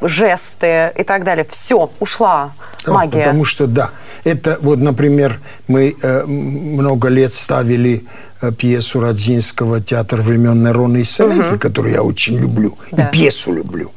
жесты 0.00 0.92
и 0.96 1.04
так 1.04 1.24
далее, 1.24 1.46
все, 1.48 1.90
ушла 2.00 2.52
Да, 2.84 2.92
магия. 2.92 3.24
Потому 3.24 3.44
что, 3.44 3.66
да, 3.66 3.90
это 4.24 4.58
вот, 4.60 4.78
например, 4.78 5.40
мы 5.68 5.94
э, 6.00 6.24
много 6.26 7.08
лет 7.08 7.32
ставили 7.34 8.04
э, 8.40 8.52
пьесу 8.52 9.00
Радзинского 9.00 9.80
«Театр 9.80 10.20
времен 10.22 10.62
Нерона 10.62 10.98
и 10.98 11.04
Селенки», 11.04 11.58
которую 11.58 11.94
я 11.94 12.02
очень 12.02 12.38
люблю, 12.38 12.78
Да. 12.92 13.08
и 13.08 13.12
пьесу 13.12 13.52
люблю. 13.52 13.92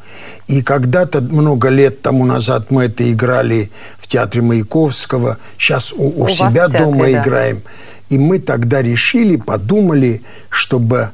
И 0.47 0.61
когда-то, 0.61 1.21
много 1.21 1.69
лет 1.69 2.01
тому 2.01 2.25
назад, 2.25 2.71
мы 2.71 2.83
это 2.85 3.11
играли 3.11 3.71
в 3.97 4.07
Театре 4.07 4.41
Маяковского, 4.41 5.37
сейчас 5.57 5.91
у, 5.93 6.07
у 6.07 6.23
У 6.23 6.29
себя 6.29 6.51
театре, 6.51 6.79
дома 6.85 7.03
да. 7.05 7.21
играем. 7.21 7.61
И 8.09 8.17
мы 8.19 8.39
тогда 8.39 8.81
решили, 8.83 9.35
подумали, 9.37 10.21
чтобы 10.49 11.09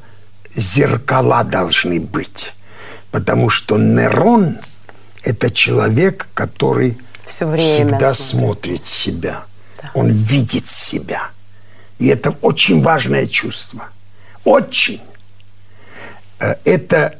зеркала 0.54 1.44
должны 1.44 2.00
быть. 2.00 2.52
Потому 3.10 3.50
что 3.50 3.78
Нерон– 3.78 4.58
это 5.22 5.50
человек, 5.50 6.28
который 6.34 6.98
Всё 7.26 7.46
время 7.46 7.88
всегда 7.98 8.14
смотрит. 8.14 8.84
смотрит 8.84 8.86
себя. 8.86 9.44
Он 9.94 10.10
видит 10.10 10.66
себя. 10.66 11.30
И 11.98 12.06
это 12.08 12.30
очень 12.40 12.82
важное 12.82 13.26
чувство. 13.26 13.88
Очень. 14.44 15.00
Э, 16.40 16.54
Это 16.64 17.18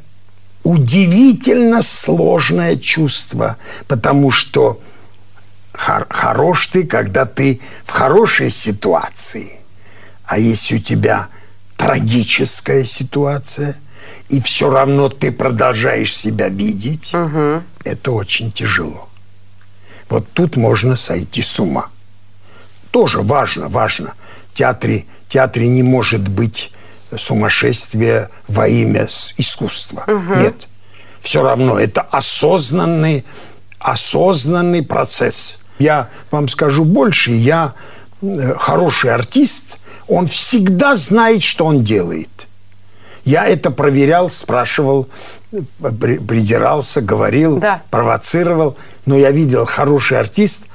удивительно 0.64 1.82
сложное 1.82 2.76
чувство, 2.76 3.56
потому 3.88 4.30
что 4.30 4.80
хор- 5.72 6.06
хорош 6.10 6.68
ты, 6.68 6.84
когда 6.84 7.24
ты 7.26 7.60
в 7.84 7.90
хорошей 7.90 8.50
ситуации. 8.50 9.60
А 10.24 10.38
если 10.38 10.76
у 10.76 10.78
тебя 10.78 11.28
трагическая 11.76 12.84
ситуация, 12.84 13.76
и 14.28 14.40
все 14.40 14.70
равно 14.70 15.08
ты 15.08 15.32
продолжаешь 15.32 16.16
себя 16.16 16.48
видеть, 16.48 17.12
это 17.84 18.12
очень 18.12 18.52
тяжело. 18.52 19.08
Вот 20.12 20.26
тут 20.34 20.56
можно 20.58 20.94
сойти 20.94 21.40
с 21.40 21.58
ума. 21.58 21.86
Тоже 22.90 23.22
важно, 23.22 23.68
важно. 23.70 24.12
В 24.52 24.54
театре, 24.58 25.06
в 25.26 25.32
театре 25.32 25.66
не 25.68 25.82
может 25.82 26.28
быть 26.28 26.70
сумасшествия 27.16 28.28
во 28.46 28.68
имя 28.68 29.08
искусства. 29.38 30.04
Нет. 30.36 30.68
Все 31.20 31.42
равно 31.42 31.78
это 31.78 32.02
осознанный, 32.02 33.24
осознанный 33.78 34.82
процесс. 34.82 35.60
Я 35.78 36.10
вам 36.30 36.46
скажу 36.48 36.84
больше. 36.84 37.30
Я 37.30 37.72
э, 38.20 38.54
хороший 38.58 39.14
артист, 39.14 39.78
он 40.08 40.26
всегда 40.26 40.94
знает, 40.94 41.42
что 41.42 41.64
он 41.64 41.82
делает. 41.82 42.28
Я 43.24 43.46
это 43.46 43.70
проверял, 43.70 44.28
спрашивал, 44.28 45.08
э, 45.52 45.60
при- 45.98 46.18
придирался, 46.18 47.00
говорил, 47.00 47.56
Да. 47.60 47.80
провоцировал. 47.90 48.76
Но 49.06 49.16
я 49.16 49.30
видел, 49.30 49.64
хороший 49.64 50.18
артист 50.18 50.66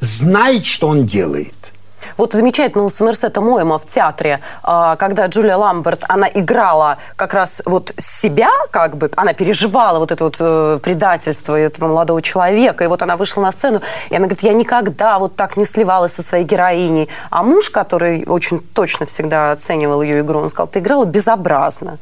знает, 0.00 0.66
что 0.66 0.88
он 0.88 1.06
делает. 1.06 1.72
Вот 2.16 2.32
замечательно 2.32 2.84
у 2.84 2.88
Сомерсета 2.88 3.40
Моэма 3.40 3.78
в 3.78 3.86
театре, 3.86 4.40
а, 4.62 4.96
когда 4.96 5.26
Джулия 5.26 5.56
Ламберт, 5.56 6.04
она 6.08 6.28
играла 6.32 6.98
как 7.16 7.34
раз 7.34 7.60
вот 7.66 7.92
себя, 7.98 8.50
как 8.70 8.96
бы, 8.96 9.10
она 9.16 9.34
переживала 9.34 9.98
вот 9.98 10.12
это 10.12 10.24
вот 10.24 10.36
э, 10.38 10.78
предательство 10.82 11.56
этого 11.56 11.88
молодого 11.88 12.22
человека, 12.22 12.84
и 12.84 12.86
вот 12.86 13.02
она 13.02 13.16
вышла 13.16 13.42
на 13.42 13.52
сцену, 13.52 13.82
и 14.08 14.16
она 14.16 14.26
говорит, 14.26 14.42
я 14.42 14.54
никогда 14.54 15.18
вот 15.18 15.36
так 15.36 15.56
не 15.56 15.64
сливалась 15.64 16.14
со 16.14 16.22
своей 16.22 16.44
героиней. 16.44 17.08
А 17.30 17.42
муж, 17.42 17.68
который 17.70 18.24
очень 18.26 18.60
точно 18.60 19.06
всегда 19.06 19.52
оценивал 19.52 20.00
ее 20.00 20.20
игру, 20.20 20.40
он 20.40 20.48
сказал, 20.48 20.68
ты 20.68 20.78
играла 20.78 21.04
безобразно. 21.04 21.98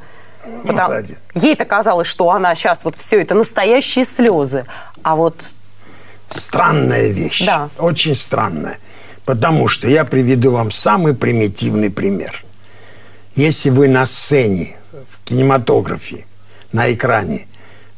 Потому... 0.62 0.90
Молодец. 0.90 1.18
Ей-то 1.34 1.64
казалось, 1.64 2.06
что 2.06 2.30
она 2.30 2.54
сейчас 2.54 2.84
вот 2.84 2.96
все 2.96 3.20
это 3.20 3.34
настоящие 3.34 4.04
слезы. 4.04 4.66
А 5.02 5.16
вот 5.16 5.34
Странная 6.30 7.08
вещь. 7.08 7.44
Да. 7.44 7.68
Очень 7.78 8.14
странная. 8.14 8.78
Потому 9.24 9.68
что 9.68 9.88
я 9.88 10.04
приведу 10.04 10.52
вам 10.52 10.70
самый 10.70 11.14
примитивный 11.14 11.90
пример. 11.90 12.44
Если 13.34 13.70
вы 13.70 13.88
на 13.88 14.06
сцене, 14.06 14.76
в 14.92 15.24
кинематографе, 15.24 16.24
на 16.72 16.92
экране 16.92 17.46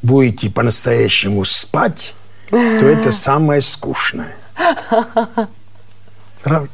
будете 0.02 0.50
по-настоящему 0.50 1.44
спать, 1.44 2.14
то 2.50 2.56
это 2.58 3.12
самое 3.12 3.60
скучное. 3.60 4.36
Правда? 6.42 6.70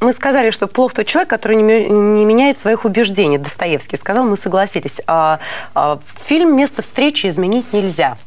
Мы 0.00 0.12
сказали, 0.12 0.50
что 0.50 0.66
плох 0.66 0.92
тот 0.92 1.06
человек, 1.06 1.30
который 1.30 1.56
не, 1.56 1.62
ме- 1.62 1.88
не 1.88 2.24
меняет 2.24 2.58
своих 2.58 2.84
убеждений. 2.84 3.38
Достоевский 3.38 3.96
сказал, 3.96 4.24
мы 4.24 4.36
согласились. 4.36 5.00
А, 5.06 5.40
а, 5.74 5.98
фильм 6.26 6.54
«Место 6.54 6.82
встречи» 6.82 7.26
изменить 7.26 7.72
нельзя. 7.72 8.18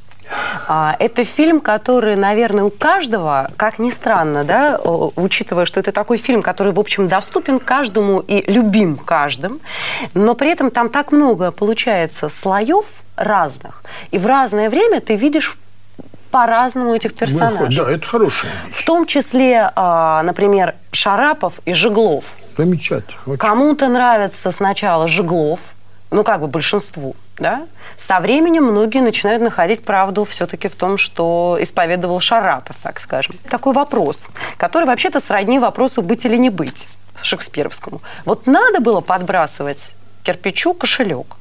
А, 0.68 0.96
это 1.00 1.24
фильм, 1.24 1.60
который, 1.60 2.16
наверное, 2.16 2.64
у 2.64 2.70
каждого, 2.70 3.50
как 3.58 3.80
ни 3.80 3.90
странно, 3.90 4.44
да, 4.44 4.80
учитывая, 5.16 5.66
что 5.66 5.80
это 5.80 5.92
такой 5.92 6.18
фильм, 6.18 6.42
который, 6.42 6.74
в 6.74 6.80
общем, 6.80 7.08
доступен 7.08 7.60
каждому 7.60 8.20
и 8.20 8.50
любим 8.52 8.98
каждым, 8.98 9.60
но 10.14 10.36
при 10.36 10.52
этом 10.52 10.72
там 10.72 10.90
так 10.90 11.12
много 11.12 11.52
получается 11.52 12.30
слоев 12.30 12.86
разных, 13.16 13.84
и 14.12 14.18
в 14.18 14.26
разное 14.26 14.70
время 14.70 15.02
ты 15.02 15.16
видишь 15.16 15.58
по-разному 16.32 16.94
этих 16.94 17.16
персонажей. 17.16 17.76
Да, 17.76 17.92
это 17.92 18.06
хорошая 18.06 18.52
В 18.52 18.68
вещь. 18.68 18.86
том 18.86 19.08
числе, 19.08 19.72
а, 19.76 20.22
например, 20.24 20.76
Шарапов 20.92 21.54
и 21.66 21.74
Жеглов. 21.74 22.24
Замечательно. 22.56 23.38
Кому-то 23.38 23.88
нравится 23.88 24.52
сначала 24.52 25.08
Жеглов, 25.08 25.60
ну 26.12 26.24
как 26.24 26.42
бы 26.42 26.48
большинству, 26.48 27.16
да? 27.40 27.68
Со 27.98 28.20
временем 28.20 28.66
многие 28.66 29.02
начинают 29.02 29.42
находить 29.42 29.84
правду 29.84 30.26
все-таки 30.26 30.68
в 30.68 30.76
том, 30.76 30.98
что 30.98 31.58
исповедовал 31.60 32.20
Шарапов, 32.20 32.78
так 32.82 33.00
скажем. 33.00 33.36
Такой 33.50 33.74
вопрос, 33.74 34.30
который 34.58 34.86
вообще-то 34.86 35.20
сродни 35.20 35.60
вопросу 35.60 36.02
«быть 36.02 36.26
или 36.26 36.38
не 36.38 36.50
быть» 36.50 36.88
шекспировскому. 37.22 38.02
Вот 38.26 38.48
надо 38.48 38.80
было 38.80 39.02
подбрасывать 39.02 39.92
кирпичу 40.24 40.74
кошелек 40.74 41.36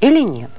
или 0.00 0.20
нет? 0.20 0.50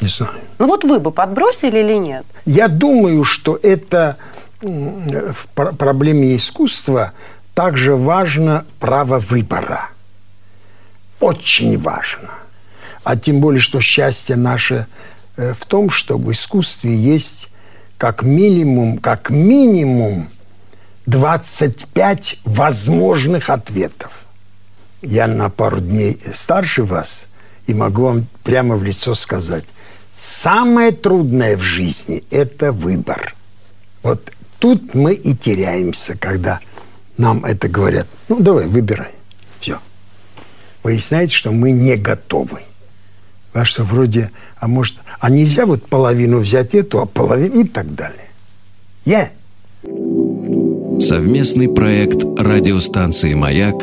Не 0.00 0.08
знаю. 0.08 0.34
Ну 0.58 0.66
вот 0.68 0.84
вы 0.84 1.00
бы 1.00 1.10
подбросили 1.10 1.78
или 1.78 1.94
нет? 1.94 2.24
Я 2.44 2.68
думаю, 2.68 3.24
что 3.24 3.58
это 3.60 4.16
в 4.60 5.48
пр- 5.54 5.74
проблеме 5.74 6.36
искусства 6.36 7.12
также 7.54 7.96
важно 7.96 8.64
право 8.78 9.18
выбора. 9.18 9.88
Очень 11.20 11.78
важно. 11.78 12.30
А 13.08 13.16
тем 13.16 13.40
более, 13.40 13.58
что 13.58 13.80
счастье 13.80 14.36
наше 14.36 14.86
э, 15.38 15.54
в 15.58 15.64
том, 15.64 15.88
что 15.88 16.18
в 16.18 16.30
искусстве 16.30 16.94
есть 16.94 17.48
как 17.96 18.22
минимум, 18.22 18.98
как 18.98 19.30
минимум 19.30 20.28
25 21.06 22.40
возможных 22.44 23.48
ответов. 23.48 24.26
Я 25.00 25.26
на 25.26 25.48
пару 25.48 25.80
дней 25.80 26.20
старше 26.34 26.82
вас 26.82 27.28
и 27.66 27.72
могу 27.72 28.02
вам 28.02 28.26
прямо 28.44 28.76
в 28.76 28.84
лицо 28.84 29.14
сказать, 29.14 29.64
самое 30.14 30.92
трудное 30.92 31.56
в 31.56 31.62
жизни– 31.62 32.24
это 32.30 32.72
выбор. 32.72 33.34
Вот 34.02 34.30
тут 34.58 34.94
мы 34.94 35.14
и 35.14 35.34
теряемся, 35.34 36.14
когда 36.14 36.60
нам 37.16 37.42
это 37.46 37.70
говорят. 37.70 38.06
Ну, 38.28 38.38
давай, 38.40 38.66
выбирай. 38.66 39.12
Все. 39.60 39.78
Выясняется, 40.82 41.38
что 41.38 41.52
мы 41.52 41.70
не 41.70 41.96
готовы. 41.96 42.67
А 43.58 43.64
что 43.64 43.82
вроде, 43.82 44.30
а 44.60 44.68
может, 44.68 44.98
а 45.18 45.30
нельзя 45.30 45.66
вот 45.66 45.84
половину 45.84 46.38
взять 46.38 46.76
эту, 46.76 47.00
а 47.00 47.06
половину 47.06 47.62
и 47.62 47.64
так 47.64 47.92
далее. 47.92 48.28
Я. 49.04 49.30
Совместный 51.00 51.68
проект 51.68 52.22
радиостанции 52.38 53.34
«Маяк» 53.34 53.74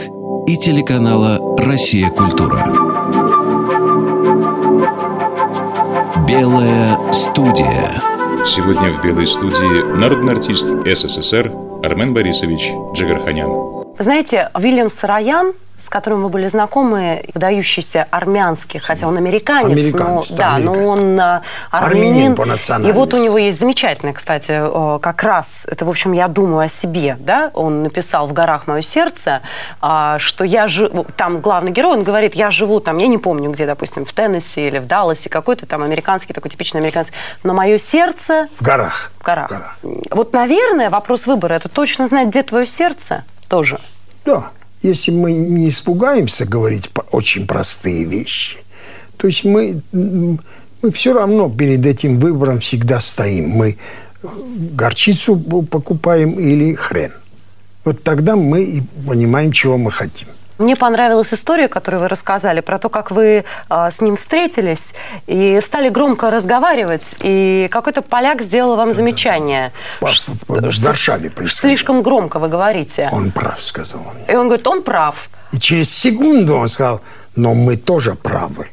и 0.48 0.56
телеканала 0.56 1.58
«Россия. 1.58 2.10
Культура». 2.10 2.68
Белая 6.26 7.12
студия. 7.12 8.02
Сегодня 8.46 8.94
в 8.94 9.04
«Белой 9.04 9.28
студии» 9.28 9.98
народный 9.98 10.36
артист 10.36 10.68
СССР 10.86 11.52
Армен 11.84 12.14
Борисович 12.14 12.72
Джигарханян. 12.94 13.50
Вы 13.50 14.04
знаете, 14.04 14.50
Вильям 14.58 14.90
Сараян, 14.90 15.52
с 15.86 15.90
которым 15.90 16.24
вы 16.24 16.30
были 16.30 16.48
знакомы, 16.48 17.24
выдающийся 17.34 18.08
армянский, 18.12 18.80
хотя 18.80 19.08
он 19.08 19.18
американец, 19.18 19.72
Американец, 19.72 20.30
но, 20.30 20.36
да, 20.36 20.58
но 20.58 20.74
он 20.74 21.20
а, 21.20 21.42
Армянин 21.72 22.08
армянин. 22.08 22.36
по 22.36 22.44
И 22.44 22.46
национальности. 22.48 22.96
вот 22.98 23.14
у 23.14 23.24
него 23.24 23.38
есть 23.38 23.60
замечательное, 23.60 24.14
кстати, 24.14 24.62
как 25.00 25.24
раз, 25.24 25.66
это, 25.70 25.86
в 25.86 25.90
общем, 25.90 26.12
я 26.14 26.28
думаю 26.28 26.66
о 26.66 26.68
себе, 26.68 27.18
да, 27.20 27.52
он 27.54 27.84
написал 27.84 28.28
«В 28.28 28.34
горах 28.34 28.68
мое 28.68 28.82
сердце», 28.82 29.42
а, 29.82 30.20
что 30.20 30.44
я 30.44 30.68
живу, 30.68 31.06
там 31.16 31.40
главный 31.40 31.72
герой, 31.72 31.94
он 31.98 32.04
говорит, 32.04 32.36
я 32.36 32.52
живу 32.52 32.80
там, 32.80 32.98
я 32.98 33.08
не 33.08 33.18
помню 33.18 33.52
где, 33.52 33.66
допустим, 33.66 34.06
в 34.06 34.14
Теннесси 34.14 34.68
или 34.68 34.80
в 34.80 34.88
Далласе, 34.88 35.30
какой-то 35.30 35.66
там 35.66 35.84
американский, 35.84 36.34
такой 36.34 36.50
типичный 36.52 36.82
американский, 36.82 37.14
но 37.44 37.54
мое 37.54 37.78
сердце 37.78 38.48
В 38.60 38.64
горах. 38.64 39.12
в 39.20 39.24
горах. 39.24 39.76
Вот, 40.10 40.34
наверное, 40.34 40.90
вопрос 40.90 41.28
выбора, 41.28 41.54
это 41.54 41.70
точно 41.70 42.08
знать, 42.08 42.28
где 42.30 42.42
твое 42.44 42.66
сердце, 42.66 43.24
тоже. 43.48 43.80
Да. 44.26 44.46
Если 44.86 45.10
мы 45.10 45.34
не 45.34 45.70
испугаемся 45.70 46.46
говорить 46.46 46.92
очень 47.10 47.48
простые 47.48 48.04
вещи, 48.04 48.58
то 49.18 49.26
есть 49.26 49.44
мы, 49.44 49.82
мы 49.92 50.92
все 50.92 51.12
равно 51.12 51.50
перед 51.50 51.84
этим 51.88 52.20
выбором 52.20 52.60
всегда 52.60 53.00
стоим. 53.00 53.50
Мы 53.50 53.78
э, 54.22 54.28
горчицу 54.76 55.38
покупаем 55.38 56.40
или 56.40 56.76
хрен. 56.76 57.14
Вот 57.84 58.04
тогда 58.04 58.36
мы 58.36 58.64
и 58.64 58.84
понимаем, 59.08 59.52
чего 59.52 59.80
мы 59.80 59.90
хотим. 59.90 60.28
Мне 60.58 60.76
понравилась 60.78 61.34
история, 61.34 61.68
которую 61.68 62.02
вы 62.02 62.08
рассказали, 62.08 62.62
про 62.62 62.80
то, 62.80 62.88
как 62.90 63.12
вы 63.12 63.44
а, 63.68 63.92
с 63.92 64.00
ним 64.00 64.16
встретились 64.16 64.94
и 65.28 65.60
стали 65.62 65.90
громко 65.90 66.32
разговаривать, 66.32 67.16
и 67.20 67.68
какой-то 67.70 68.02
поляк 68.02 68.42
сделал 68.42 68.78
вам 68.78 68.94
замечание. 68.94 69.74
В- 70.00 70.08
что- 70.12 70.32
в- 70.48 70.80
Варшаве 70.82 71.30
происходило. 71.30 71.70
Слишком 71.72 72.02
громко 72.04 72.40
вы 72.40 72.48
говорите. 72.48 73.10
Он 73.12 73.32
прав, 73.32 73.62
сказал 73.62 74.00
он. 74.02 74.34
И 74.34 74.36
он 74.38 74.48
говорит, 74.48 74.66
он 74.68 74.82
прав. 74.82 75.30
И 75.52 75.60
через 75.60 75.90
секунду 75.94 76.56
он 76.56 76.70
сказал, 76.70 77.02
но 77.36 77.54
мы 77.54 77.76
тоже 77.76 78.16
правы. 78.16 78.68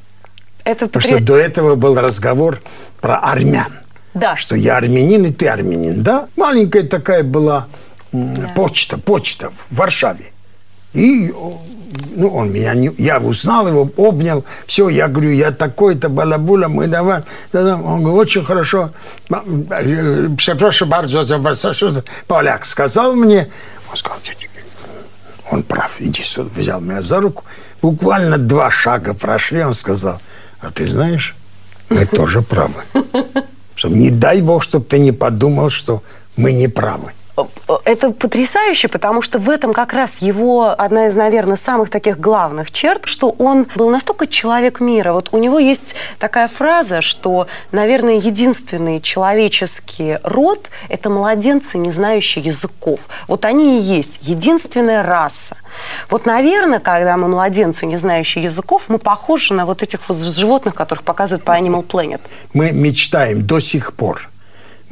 Это 0.65 0.87
Потому 0.87 1.03
потре- 1.05 1.17
что 1.17 1.25
до 1.25 1.37
этого 1.37 1.75
был 1.75 1.97
разговор 1.97 2.61
про 3.01 3.17
армян. 3.19 3.73
Да. 4.15 4.37
Что 4.37 4.55
я 4.55 4.77
армянин, 4.77 5.25
и 5.25 5.33
ты 5.33 5.49
армянин, 5.49 6.03
да? 6.05 6.29
Маленькая 6.37 6.85
такая 6.85 7.25
была 7.25 7.67
м, 8.13 8.37
почта, 8.55 8.99
почта 8.99 9.51
в 9.71 9.77
Варшаве. 9.77 10.27
И 10.93 11.33
ну, 12.17 12.29
он 12.29 12.53
меня 12.53 12.75
не... 12.75 12.91
Я 12.99 13.19
узнал 13.19 13.69
его, 13.69 13.91
обнял. 13.97 14.45
Все, 14.67 14.89
я 14.89 15.09
говорю, 15.09 15.31
я 15.31 15.51
такой-то, 15.51 16.09
балабула, 16.09 16.69
мы 16.69 16.87
давай. 16.87 17.23
да-да». 17.53 17.77
Он 17.77 18.03
говорит, 18.03 18.21
очень 18.21 18.45
хорошо. 18.45 18.91
Э, 19.31 20.29
Przepraszam 20.37 20.89
bardzo 20.89 21.25
за-» 21.25 22.05
Поляк 22.27 22.65
сказал 22.65 23.15
мне. 23.15 23.49
Он 23.91 23.97
сказал, 23.97 24.19
«Тетя 24.23 24.49
Юля, 24.55 24.65
он 25.51 25.63
прав, 25.63 25.97
иди 26.01 26.23
сюда. 26.23 26.51
Взял 26.55 26.81
меня 26.81 27.03
за 27.03 27.21
руку. 27.21 27.45
Буквально 27.83 28.39
два 28.39 28.71
шага 28.71 29.13
прошли, 29.13 29.65
он 29.65 29.75
сказал, 29.75 30.21
а 30.61 30.71
ты 30.71 30.87
знаешь, 30.87 31.35
мы 31.91 32.07
тоже 32.07 32.41
правы. 32.41 32.83
Что 33.75 33.89
не 33.89 34.11
дай 34.11 34.41
бог, 34.43 34.63
чтобы 34.63 34.85
ты 34.85 34.99
не 34.99 35.13
подумал, 35.13 35.71
что 35.71 36.03
мы 36.37 36.53
не 36.53 36.69
правы. 36.69 37.13
Это 37.85 38.11
потрясающе, 38.11 38.89
потому 38.89 39.23
что 39.23 39.39
в 39.39 39.49
этом 39.49 39.73
как 39.73 39.95
раз 39.95 40.19
его 40.19 40.75
одна 40.77 41.07
из, 41.07 41.15
наверное, 41.15 41.57
самых 41.57 41.89
таких 41.89 42.21
главных 42.21 42.71
черт, 42.71 43.07
что 43.07 43.31
он 43.31 43.67
был 43.75 43.89
настолько 43.89 44.27
человек 44.27 44.81
мира. 44.81 45.13
Вот 45.13 45.31
у 45.33 45.39
него 45.39 45.59
есть 45.59 45.95
такая 46.19 46.49
фраза, 46.49 47.01
что, 47.01 47.47
наверное, 47.71 48.17
единственный 48.17 49.01
человеческий 49.01 50.19
род– 50.23 50.69
это 50.91 51.09
младенцы, 51.09 51.79
не 51.79 51.91
знающие 51.91 52.45
языков. 52.45 53.01
Вот 53.29 53.47
они 53.47 53.79
и 53.79 53.83
есть 53.83 54.19
единственная 54.21 55.03
раса. 55.03 55.57
Вот, 56.11 56.27
наверное, 56.27 56.81
когда 56.81 57.17
мы 57.17 57.29
младенцы, 57.29 57.87
не 57.87 57.97
знающие 57.97 58.45
языков, 58.45 58.85
мы 58.89 58.99
похожи 58.99 59.55
на 59.55 59.65
вот 59.65 59.83
этих 59.83 60.07
вот 60.09 60.19
животных, 60.19 60.75
которых 60.75 61.03
показывают 61.03 61.45
по 61.45 61.53
Animal 61.53 61.87
Planet. 61.87 62.21
Мы 62.53 62.73
мечтаем 62.73 63.47
до 63.47 63.59
сих 63.59 63.95
пор. 63.95 64.29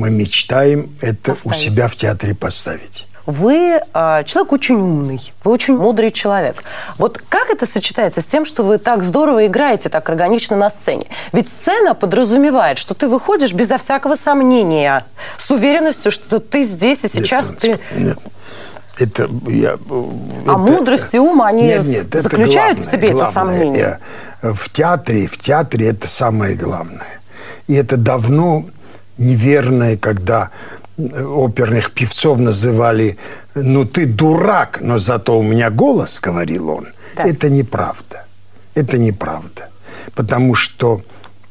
Мы 0.00 0.08
мечтаем 0.10 0.88
это 1.02 1.32
у 1.32 1.34
Поставить. 1.34 1.58
себя 1.60 1.86
в 1.86 1.94
театре 1.94 2.34
поставить. 2.34 3.06
вы 3.26 3.78
э, 3.92 4.24
человек 4.24 4.52
очень 4.52 4.76
умный, 4.76 5.20
вы 5.44 5.52
очень 5.52 5.76
мудрый 5.76 6.10
человек. 6.10 6.64
Вот 6.96 7.20
как 7.28 7.50
это 7.50 7.66
сочетается 7.66 8.22
с 8.22 8.24
тем, 8.24 8.46
что 8.46 8.62
вы 8.62 8.78
так 8.78 9.02
здорово 9.04 9.46
играете, 9.46 9.90
так 9.90 10.08
органично 10.08 10.56
на 10.56 10.70
сцене? 10.70 11.04
Ведь 11.34 11.50
сцена 11.50 11.94
подразумевает, 11.94 12.78
что 12.78 12.94
ты 12.94 13.08
выходишь 13.08 13.52
безо 13.52 13.76
всякого 13.76 14.14
сомнения, 14.14 15.04
с 15.36 15.50
уверенностью, 15.50 16.10
что 16.12 16.38
ты 16.38 16.62
здесь 16.62 17.04
и 17.04 17.08
сейчас 17.08 17.50
Нет, 17.50 17.58
ты... 17.58 17.80
Нет. 17.94 18.18
Это 18.98 19.28
я. 19.48 19.72
А 19.72 19.74
это- 19.74 20.56
мудрость 20.56 21.12
и 21.14 21.18
ум, 21.18 21.42
они 21.42 21.64
нет, 21.64 21.84
нет, 21.86 22.06
это 22.06 22.22
заключают 22.22 22.78
в 22.78 22.82
главное, 22.84 22.98
себе 22.98 23.08
это 23.08 23.16
главное. 23.16 23.32
сомнение? 23.34 23.98
Я- 24.42 24.52
В 24.54 24.70
театре, 24.70 25.26
в 25.26 25.36
театре 25.36 25.88
это 25.88 26.08
самое 26.08 26.54
главное. 26.54 27.20
И 27.66 27.74
это 27.74 27.98
давно 27.98 28.64
неверное, 29.20 29.96
когда 29.96 30.50
э, 30.98 31.22
оперных 31.22 31.92
певцов 31.92 32.38
называли 32.38 33.16
«ну 33.54 33.84
ты 33.84 34.06
дурак, 34.06 34.78
но 34.80 34.98
зато 34.98 35.38
у 35.38 35.42
меня 35.42 35.70
голос», 35.70 36.20
говорил 36.20 36.70
он. 36.70 36.86
Да. 37.16 37.24
Это 37.24 37.48
неправда. 37.48 38.24
Это 38.74 38.98
неправда. 38.98 39.68
Потому 40.14 40.54
что 40.54 41.02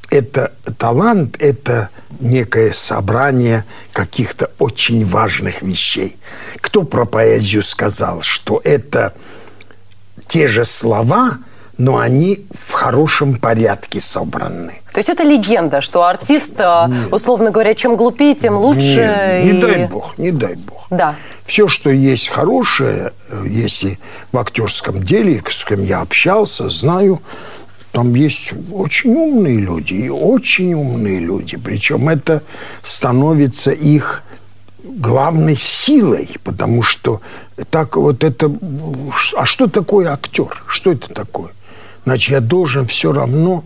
это 0.09 0.51
талант, 0.77 1.37
это 1.39 1.89
некое 2.19 2.73
собрание 2.73 3.63
каких-то 3.93 4.49
очень 4.59 5.05
важных 5.05 5.61
вещей. 5.61 6.17
Кто 6.61 6.83
про 6.83 7.05
поэзию 7.05 7.63
сказал, 7.63 8.21
что 8.21 8.59
это 8.63 9.13
те 10.27 10.47
же 10.47 10.65
слова, 10.65 11.37
но 11.79 11.97
они 11.97 12.45
в 12.53 12.73
хорошем 12.73 13.35
порядке 13.35 14.01
собраны. 14.01 14.73
То 14.91 14.99
есть 14.99 15.09
это 15.09 15.23
легенда, 15.23 15.79
что 15.79 16.03
артист, 16.03 16.59
э, 16.59 16.87
условно 17.09 17.51
говоря, 17.51 17.73
чем 17.73 17.95
глупее, 17.95 18.35
тем 18.35 18.57
лучше. 18.57 19.41
Не, 19.43 19.51
не 19.53 19.57
и- 19.57 19.61
дай 19.61 19.85
бог, 19.87 20.17
не 20.17 20.31
дай 20.31 20.55
бог. 20.55 20.87
Да. 20.89 21.15
Все, 21.45 21.69
что 21.69 21.89
есть 21.89 22.27
хорошее, 22.27 23.13
э, 23.29 23.45
если 23.47 23.97
в 24.33 24.37
актерском 24.37 25.01
деле, 25.01 25.41
с 25.49 25.63
кем 25.63 25.81
я 25.81 26.01
общался, 26.01 26.69
знаю, 26.69 27.21
там 27.93 28.13
есть 28.13 28.51
очень 28.73 29.15
умные 29.15 29.57
люди, 29.61 29.93
и 29.93 30.09
очень 30.09 30.73
умные 30.73 31.19
люди. 31.19 31.55
Причем 31.55 32.09
это 32.09 32.43
становится 32.83 33.71
их 33.71 34.23
главной 34.83 35.55
силой, 35.55 36.29
потому 36.43 36.83
что 36.83 37.21
так 37.69 37.95
вот 37.95 38.25
это... 38.25 38.51
А 39.37 39.45
что 39.45 39.67
такое 39.67 40.11
актер? 40.11 40.61
Что 40.67 40.91
это 40.91 41.13
такое? 41.13 41.51
Значит, 42.09 42.31
я 42.31 42.39
должен 42.39 42.87
все 42.87 43.13
равно 43.13 43.63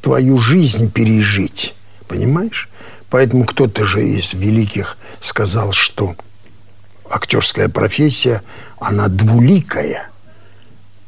твою 0.00 0.38
жизнь 0.38 0.92
пережить. 0.92 1.74
Понимаешь? 2.06 2.68
Поэтому 3.10 3.44
кто-то 3.44 3.84
же 3.84 4.06
из 4.08 4.32
великих 4.32 4.96
сказал, 5.18 5.72
что 5.72 6.14
актерская 7.10 7.68
профессия, 7.68 8.42
она 8.78 9.08
двуликая. 9.08 10.08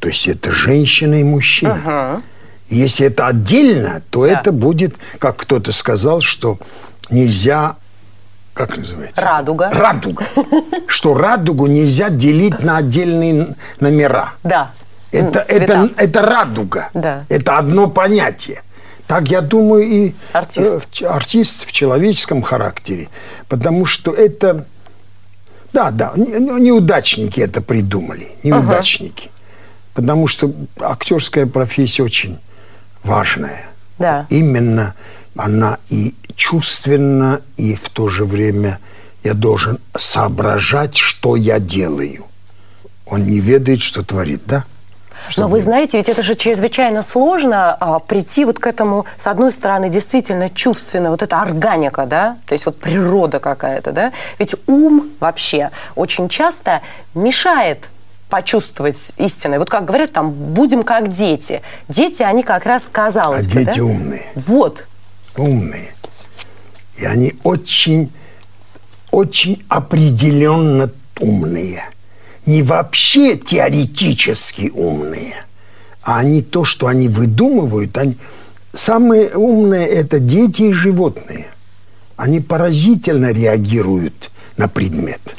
То 0.00 0.08
есть 0.08 0.26
это 0.26 0.50
женщина 0.50 1.20
и 1.20 1.22
мужчина. 1.22 2.20
Если 2.68 3.06
это 3.06 3.28
отдельно, 3.28 4.02
то 4.10 4.26
Да. 4.26 4.32
это 4.32 4.50
будет, 4.50 4.96
как 5.20 5.36
кто-то 5.36 5.70
сказал, 5.70 6.20
что 6.20 6.58
нельзя 7.10 7.76
как 8.54 8.76
называется? 8.76 9.20
Радуга. 9.22 9.70
Радуга. 9.70 10.26
Что 10.88 11.14
радугу 11.14 11.66
нельзя 11.66 12.08
делить 12.08 12.60
на 12.64 12.78
отдельные 12.78 13.54
номера. 13.78 14.32
Да. 14.42 14.72
Это, 15.16 15.40
М, 15.40 15.46
цвета. 15.46 15.62
это, 15.64 15.90
это 15.96 16.22
радуга. 16.22 16.88
Да. 16.94 17.24
Это 17.28 17.58
одно 17.58 17.88
понятие. 17.88 18.62
Так, 19.06 19.28
я 19.28 19.40
думаю, 19.40 19.82
и 19.84 20.14
Артист. 20.32 21.00
э, 21.00 21.06
артист 21.06 21.66
в 21.66 21.72
человеческом 21.72 22.42
характере. 22.42 23.08
Потому 23.48 23.84
что 23.86 24.12
это... 24.12 24.66
Да, 25.72 25.90
да, 25.90 26.12
не- 26.16 26.26
не- 26.40 26.60
неудачники 26.60 27.40
это 27.40 27.60
придумали. 27.60 28.28
Неудачники. 28.42 29.30
Потому 29.94 30.26
что 30.26 30.52
актерская 30.80 31.46
профессия 31.46 32.02
очень 32.02 32.38
важная. 33.04 33.66
Да. 33.98 34.26
Именно 34.30 34.94
она 35.36 35.78
и 35.88 36.14
чувственна, 36.34 37.40
и 37.56 37.74
в 37.74 37.88
то 37.90 38.08
же 38.08 38.24
время 38.24 38.78
я 39.22 39.34
должен 39.34 39.78
соображать, 39.96 40.96
что 40.96 41.36
я 41.36 41.58
делаю. 41.60 42.24
Он 43.06 43.22
не 43.24 43.40
ведает, 43.40 43.80
что 43.82 44.02
творит, 44.02 44.42
да? 44.46 44.64
Но 45.36 45.48
вы 45.48 45.60
знаете, 45.60 45.98
ведь 45.98 46.08
это 46.08 46.22
же 46.22 46.34
чрезвычайно 46.34 47.02
сложно 47.02 47.76
а, 47.78 47.98
прийти 47.98 48.44
вот 48.44 48.58
к 48.58 48.66
этому, 48.66 49.06
с 49.18 49.26
одной 49.26 49.52
стороны, 49.52 49.88
действительно 49.90 50.48
чувственно, 50.48 51.10
вот 51.10 51.22
эта 51.22 51.40
органика, 51.40 52.06
да, 52.06 52.36
то 52.46 52.52
есть 52.52 52.66
вот 52.66 52.78
природа 52.78 53.38
какая-то, 53.38 53.92
да. 53.92 54.12
Ведь 54.38 54.54
ум 54.66 55.10
вообще 55.20 55.70
очень 55.94 56.28
часто 56.28 56.82
мешает 57.14 57.88
почувствовать 58.28 59.12
истинное. 59.16 59.58
Вот 59.58 59.70
как 59.70 59.84
говорят, 59.84 60.12
там, 60.12 60.32
будем 60.32 60.82
как 60.82 61.10
дети. 61.10 61.62
Дети, 61.88 62.22
они 62.22 62.42
как 62.42 62.66
раз, 62.66 62.84
казалось 62.90 63.46
А 63.46 63.48
бы, 63.48 63.64
дети 63.64 63.78
да? 63.78 63.84
умные. 63.84 64.26
Вот. 64.34 64.86
умные. 65.36 65.94
И 66.96 67.04
они 67.04 67.34
очень, 67.44 68.10
очень 69.10 69.64
определенно 69.68 70.90
умные. 71.20 71.84
Не 72.46 72.62
вообще 72.62 73.36
теоретически 73.36 74.70
умные, 74.72 75.44
а 76.02 76.18
они 76.18 76.42
то, 76.42 76.64
что 76.64 76.86
они 76.86 77.08
выдумывают. 77.08 77.98
Они... 77.98 78.16
Самые 78.72 79.36
умные– 79.36 79.86
это 79.88 80.20
дети 80.20 80.62
и 80.62 80.72
животные. 80.72 81.48
Они 82.16 82.40
поразительно 82.40 83.32
реагируют 83.32 84.30
на 84.56 84.68
предмет. 84.68 85.36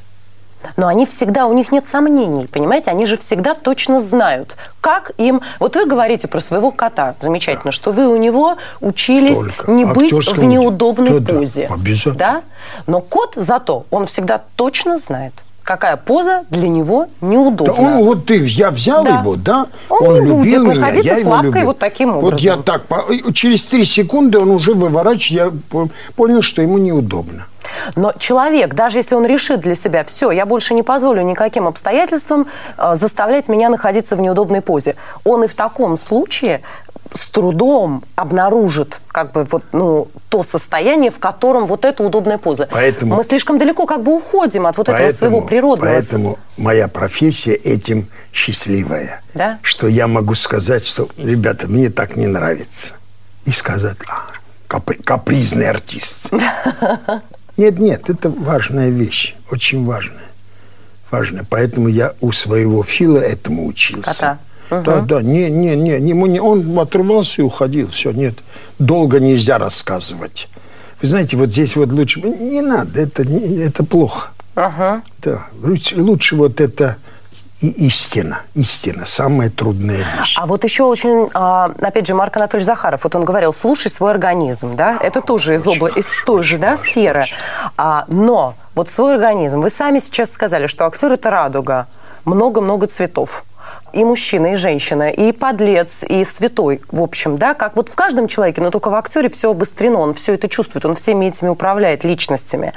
Но 0.76 0.88
они 0.88 1.06
всегда, 1.06 1.48
у 1.48 1.54
них 1.54 1.72
нет 1.72 1.86
сомнений, 1.90 2.48
понимаете? 2.48 2.92
Они 2.92 3.06
же 3.06 3.18
всегда 3.18 3.54
точно 3.54 4.02
знают, 4.02 4.58
как 4.82 5.12
им... 5.18 5.42
Вот 5.60 5.76
вы 5.76 5.86
говорите 5.86 6.28
про 6.28 6.42
своего 6.42 6.72
кота, 6.72 7.16
замечательно, 7.20 7.72
что 7.72 7.92
вы 7.92 8.08
у 8.08 8.18
него 8.18 8.58
учились 8.82 9.38
Только. 9.38 9.72
не 9.72 9.86
быть 9.86 10.12
в 10.12 10.44
неудобной 10.44 11.20
да, 11.20 11.20
да, 11.20 11.34
позе. 11.34 11.68
обязательно. 11.68 12.16
Да? 12.16 12.42
Но 12.86 13.02
кот 13.02 13.34
зато, 13.36 13.86
он 13.92 14.08
всегда 14.08 14.42
точно 14.56 14.98
знает, 14.98 15.34
какая 15.68 15.98
поза 15.98 16.46
для 16.50 16.70
него 16.70 17.08
неудобна. 17.20 17.74
Да 17.76 17.82
он 17.82 18.04
вот 18.06 18.26
ты, 18.26 18.38
я 18.46 18.72
взял 18.72 19.04
Да. 19.04 19.20
его, 19.20 19.36
да? 19.36 19.66
Он 19.90 20.24
не 20.24 20.32
будет 20.32 20.46
любил 20.46 20.64
меня, 20.64 20.76
находиться 20.76 21.10
я 21.14 21.16
с 21.18 21.20
его 21.20 21.32
лапкой 21.32 21.48
любил. 21.50 21.66
вот 21.66 21.80
таким 21.80 22.14
Вот 22.14 22.40
я 22.40 22.54
образом. 22.56 22.82
так, 22.88 23.34
через 23.34 23.66
три 23.66 23.84
секунды 23.84 24.40
он 24.40 24.50
уже 24.50 24.74
выворачивает, 24.74 25.54
я 25.54 25.60
по- 25.70 25.90
понял, 26.16 26.42
что 26.42 26.62
ему 26.62 26.78
неудобно. 26.78 27.48
Но 27.98 28.14
человек, 28.18 28.74
даже 28.76 29.00
если 29.00 29.14
он 29.16 29.26
решит 29.26 29.60
для 29.60 29.76
себя, 29.76 30.06
все, 30.06 30.32
я 30.32 30.46
больше 30.46 30.74
не 30.74 30.84
позволю 30.84 31.22
никаким 31.24 31.68
обстоятельствам 31.68 32.48
э, 32.78 32.96
заставлять 32.96 33.50
меня 33.50 33.68
находиться 33.68 34.16
в 34.16 34.22
неудобной 34.22 34.62
позе, 34.62 34.96
он 35.26 35.44
и 35.44 35.48
в 35.48 35.54
таком 35.54 35.98
случае 35.98 36.62
с 37.18 37.28
трудом 37.30 38.04
обнаружит 38.16 39.02
как 39.10 39.34
бы 39.34 39.44
вот 39.46 39.64
ну 39.74 40.08
то 40.30 40.44
состояние, 40.44 41.12
в 41.12 41.20
котором 41.20 41.66
вот 41.66 41.84
эта 41.84 42.04
удобная 42.04 42.38
поза. 42.38 42.68
Поэтому- 42.72 43.16
мы 43.16 43.24
слишком 43.24 43.58
далеко 43.58 43.86
как 43.86 44.04
бы 44.04 44.16
уходим 44.16 44.66
от 44.68 44.78
вот 44.78 44.88
этого 44.90 45.12
своего 45.12 45.42
природного. 45.42 45.92
Поэтому 45.92 46.40
моя 46.58 46.88
профессия 46.88 47.56
этим 47.56 48.08
счастливая. 48.32 49.22
Да? 49.34 49.60
Что 49.62 49.88
я 49.88 50.08
могу 50.08 50.36
сказать, 50.36 50.86
что, 50.86 51.10
ребята, 51.18 51.68
мне 51.68 51.90
так 51.90 52.16
не 52.16 52.28
нравится. 52.28 52.96
И 53.46 53.52
сказать, 53.52 53.98
а, 54.08 54.28
капри- 54.70 55.02
капризный 55.04 55.70
артист. 55.70 56.32
Нет, 57.58 57.80
нет, 57.80 58.08
это 58.10 58.30
важная 58.30 58.90
вещь, 58.90 59.34
очень 59.50 59.84
важная. 59.84 60.22
Важная. 61.10 61.44
Поэтому 61.50 61.88
я 61.88 62.14
у 62.22 62.32
своего 62.32 62.84
Фила 62.84 63.18
этому 63.18 63.66
учился. 63.66 64.12
Кота. 64.14 64.38
Да, 64.70 65.02
да, 65.02 65.22
не, 65.22 65.50
не, 65.50 65.76
не, 65.76 65.92
ему 66.10 66.26
не, 66.26 66.40
он 66.40 66.78
отрывался 66.80 67.42
и 67.42 67.46
уходил, 67.46 67.90
все, 67.90 68.12
нет. 68.12 68.36
Долго 68.80 69.20
нельзя 69.20 69.58
рассказывать. 69.58 70.50
Вы 71.02 71.08
знаете, 71.08 71.38
вот 71.38 71.52
здесь 71.52 71.76
вот 71.76 71.92
лучше, 71.92 72.22
не 72.22 72.62
надо, 72.62 73.02
это, 73.02 73.24
не- 73.26 73.64
это 73.64 73.84
плохо. 73.84 74.30
Ага. 74.56 75.02
Да, 75.20 75.48
лучше, 75.62 76.02
лучше 76.02 76.36
вот 76.36 76.60
это 76.60 76.98
и 77.62 77.70
истина, 77.88 78.42
истина, 78.56 79.06
самая 79.06 79.50
трудная 79.50 79.98
вещь. 80.20 80.36
А 80.38 80.46
вот 80.46 80.64
еще 80.64 80.84
очень, 80.84 81.30
а, 81.34 81.72
опять 81.82 82.06
же, 82.06 82.14
Марк 82.14 82.36
Анатольевич 82.38 82.66
Захаров, 82.66 83.04
вот 83.04 83.16
он 83.16 83.26
говорил, 83.26 83.54
слушай 83.54 83.92
свой 83.92 84.12
организм, 84.12 84.76
да, 84.76 84.98
это 85.02 85.22
тоже 85.22 85.56
из, 85.56 85.66
обла... 85.66 85.90
из 85.90 86.06
той 86.26 86.44
же, 86.44 86.58
да, 86.58 86.76
сферы. 86.76 87.24
А, 87.78 88.06
но 88.08 88.56
вот 88.76 88.92
свой 88.92 89.16
организм, 89.16 89.62
вы 89.62 89.70
сами 89.72 90.00
сейчас 90.00 90.32
сказали, 90.32 90.68
что 90.68 90.86
актер 90.86 91.12
это 91.12 91.30
радуга, 91.32 91.88
много-много 92.26 92.86
цветов. 92.88 93.44
И 93.98 94.04
мужчина, 94.04 94.54
и 94.54 94.56
женщина, 94.56 95.10
и 95.10 95.32
подлец, 95.32 96.04
и 96.08 96.24
святой, 96.24 96.82
в 96.92 97.02
общем, 97.02 97.40
да, 97.40 97.56
как 97.56 97.76
вот 97.76 97.90
в 97.90 97.96
каждом 97.96 98.28
человеке, 98.28 98.62
но 98.62 98.70
только 98.70 98.92
в 98.92 98.94
актере 98.94 99.28
все 99.28 99.50
обострено, 99.50 100.02
он 100.02 100.14
все 100.14 100.36
это 100.36 100.48
чувствует, 100.48 100.86
он 100.86 100.96
всеми 100.96 101.26
этими 101.26 101.50
управляет 101.50 102.04
личностями. 102.04 102.74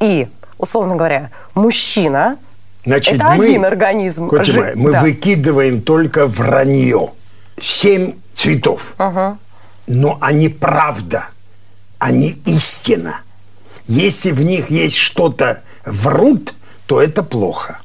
И, 0.00 0.26
условно 0.58 0.96
говоря, 0.96 1.30
мужчина 1.54 2.36
Значит, 2.84 3.14
это 3.14 3.26
мы, 3.36 3.44
один 3.44 3.64
организм. 3.64 4.28
Котя 4.28 4.42
Жи- 4.42 4.60
моя, 4.60 4.72
мы 4.74 4.90
да. 4.90 5.02
выкидываем 5.02 5.82
только 5.82 6.26
вранье. 6.26 7.12
Семь 7.60 8.14
цветов. 8.34 8.96
Но 9.86 10.18
они 10.20 10.48
правда, 10.48 11.28
они 12.00 12.40
истина. 12.44 13.20
Если 13.86 14.32
в 14.32 14.42
них 14.42 14.70
есть 14.70 14.96
что-то 14.96 15.62
врут, 15.84 16.54
то 16.86 17.00
это 17.00 17.22
плохо. 17.22 17.78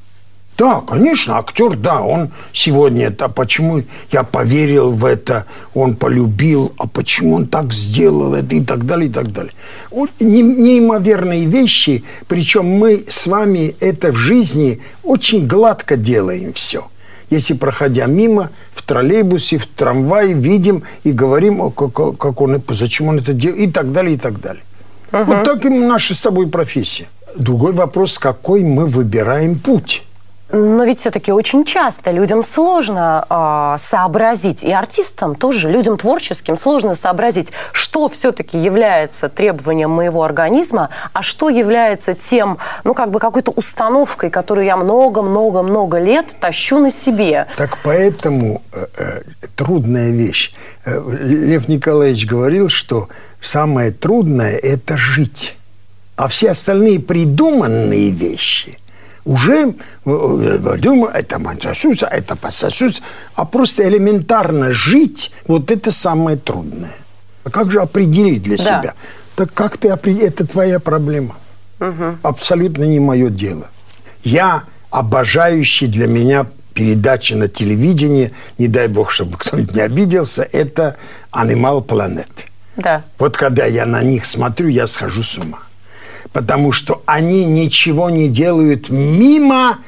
Да, 0.58 0.80
конечно, 0.80 1.38
актер, 1.38 1.76
да, 1.76 2.02
он 2.02 2.30
сегодня 2.52 3.06
это, 3.06 3.28
почему 3.28 3.82
я 4.10 4.22
поверил 4.22 4.90
в 4.90 5.04
это, 5.04 5.46
он 5.74 5.96
полюбил, 5.96 6.72
а 6.76 6.86
почему 6.86 7.36
он 7.36 7.46
так 7.46 7.72
сделал 7.72 8.34
это 8.34 8.54
и 8.54 8.62
так 8.62 8.84
далее, 8.84 9.08
и 9.08 9.12
так 9.12 9.32
далее. 9.32 9.52
Вот 9.90 10.10
неимоверные 10.20 11.46
вещи, 11.46 12.04
причем 12.28 12.66
мы 12.66 13.04
с 13.08 13.26
вами 13.26 13.74
это 13.80 14.12
в 14.12 14.16
жизни 14.16 14.80
очень 15.02 15.46
гладко 15.46 15.96
делаем 15.96 16.52
все. 16.52 16.86
Если, 17.30 17.54
проходя 17.54 18.04
мимо, 18.04 18.50
в 18.74 18.82
троллейбусе, 18.82 19.56
в 19.56 19.66
трамвае, 19.66 20.34
видим 20.34 20.82
и 21.02 21.12
говорим, 21.12 21.70
как, 21.70 22.18
как 22.18 22.40
он, 22.42 22.62
зачем 22.68 23.08
он 23.08 23.18
это 23.18 23.32
делает, 23.32 23.68
и 23.68 23.72
так 23.72 23.90
далее, 23.90 24.16
и 24.16 24.18
так 24.18 24.38
далее. 24.38 24.62
Угу. 25.12 25.24
Вот 25.24 25.44
так 25.44 25.64
и 25.64 25.70
наша 25.70 26.14
с 26.14 26.20
тобой 26.20 26.46
профессия. 26.48 27.06
Другой 27.34 27.72
вопрос, 27.72 28.18
какой 28.18 28.62
мы 28.62 28.84
выбираем 28.84 29.58
путь. 29.58 30.02
Но 30.52 30.84
ведь 30.84 31.00
все-таки 31.00 31.32
очень 31.32 31.64
часто 31.64 32.10
людям 32.10 32.44
сложно 32.44 33.26
э, 33.28 33.82
сообразить, 33.82 34.62
и 34.62 34.70
артистам 34.70 35.34
тоже, 35.34 35.70
людям 35.70 35.96
творческим 35.96 36.58
сложно 36.58 36.94
сообразить, 36.94 37.48
что 37.72 38.06
все-таки 38.08 38.58
является 38.58 39.30
требованием 39.30 39.90
моего 39.90 40.22
организма, 40.22 40.90
а 41.14 41.22
что 41.22 41.48
является 41.48 42.12
тем, 42.12 42.58
ну, 42.84 42.92
как 42.92 43.10
бы 43.10 43.18
какой-то 43.18 43.50
установкой, 43.52 44.28
которую 44.28 44.66
я 44.66 44.76
много-много-много 44.76 45.98
лет 45.98 46.36
тащу 46.38 46.78
на 46.78 46.90
себе. 46.90 47.46
Так 47.56 47.78
поэтому 47.82 48.60
э, 48.74 48.86
э, 48.98 49.20
трудная 49.56 50.10
вещь. 50.10 50.52
Э, 50.84 51.00
Лев 51.18 51.66
Николаевич 51.68 52.26
говорил, 52.26 52.68
что 52.68 53.08
самое 53.40 53.90
трудное– 53.90 54.56
это 54.62 54.98
жить. 54.98 55.56
А 56.16 56.28
все 56.28 56.50
остальные 56.50 57.00
придуманные 57.00 58.10
вещи– 58.10 58.76
уже 59.24 59.74
э, 60.04 60.76
думаю, 60.78 61.12
это 61.12 61.38
пососутся, 61.38 62.06
это 62.06 62.36
пососутся. 62.36 63.02
А 63.34 63.44
просто 63.44 63.88
элементарно 63.88 64.72
жить, 64.72 65.32
вот 65.46 65.70
это 65.70 65.90
самое 65.90 66.36
трудное. 66.36 66.96
А 67.44 67.50
как 67.50 67.70
же 67.70 67.80
определить 67.80 68.42
для 68.42 68.56
да. 68.56 68.62
себя? 68.64 68.94
Так 69.36 69.52
как 69.54 69.76
ты 69.76 69.88
определишь? 69.88 70.30
Это 70.30 70.46
твоя 70.46 70.80
проблема. 70.80 71.36
Угу. 71.80 72.18
Абсолютно 72.22 72.84
не 72.84 73.00
мое 73.00 73.30
дело. 73.30 73.68
Я 74.24 74.64
обожающий 74.90 75.86
для 75.86 76.06
меня 76.06 76.46
передачи 76.74 77.34
на 77.34 77.48
телевидении, 77.48 78.32
не 78.58 78.68
дай 78.68 78.88
бог, 78.88 79.10
чтобы 79.10 79.36
кто-нибудь 79.36 79.74
не 79.74 79.82
обиделся, 79.82 80.42
это 80.42 80.96
Animal 81.32 81.84
Planet. 81.84 82.28
Да. 82.76 83.02
Вот 83.18 83.36
когда 83.36 83.66
я 83.66 83.84
на 83.84 84.02
них 84.02 84.24
смотрю, 84.24 84.68
я 84.68 84.86
схожу 84.86 85.22
с 85.22 85.38
ума 85.38 85.58
потому 86.32 86.72
что 86.72 87.02
они 87.06 87.44
ничего 87.44 88.10
не 88.10 88.28
делают 88.28 88.90
мимо 88.90 89.78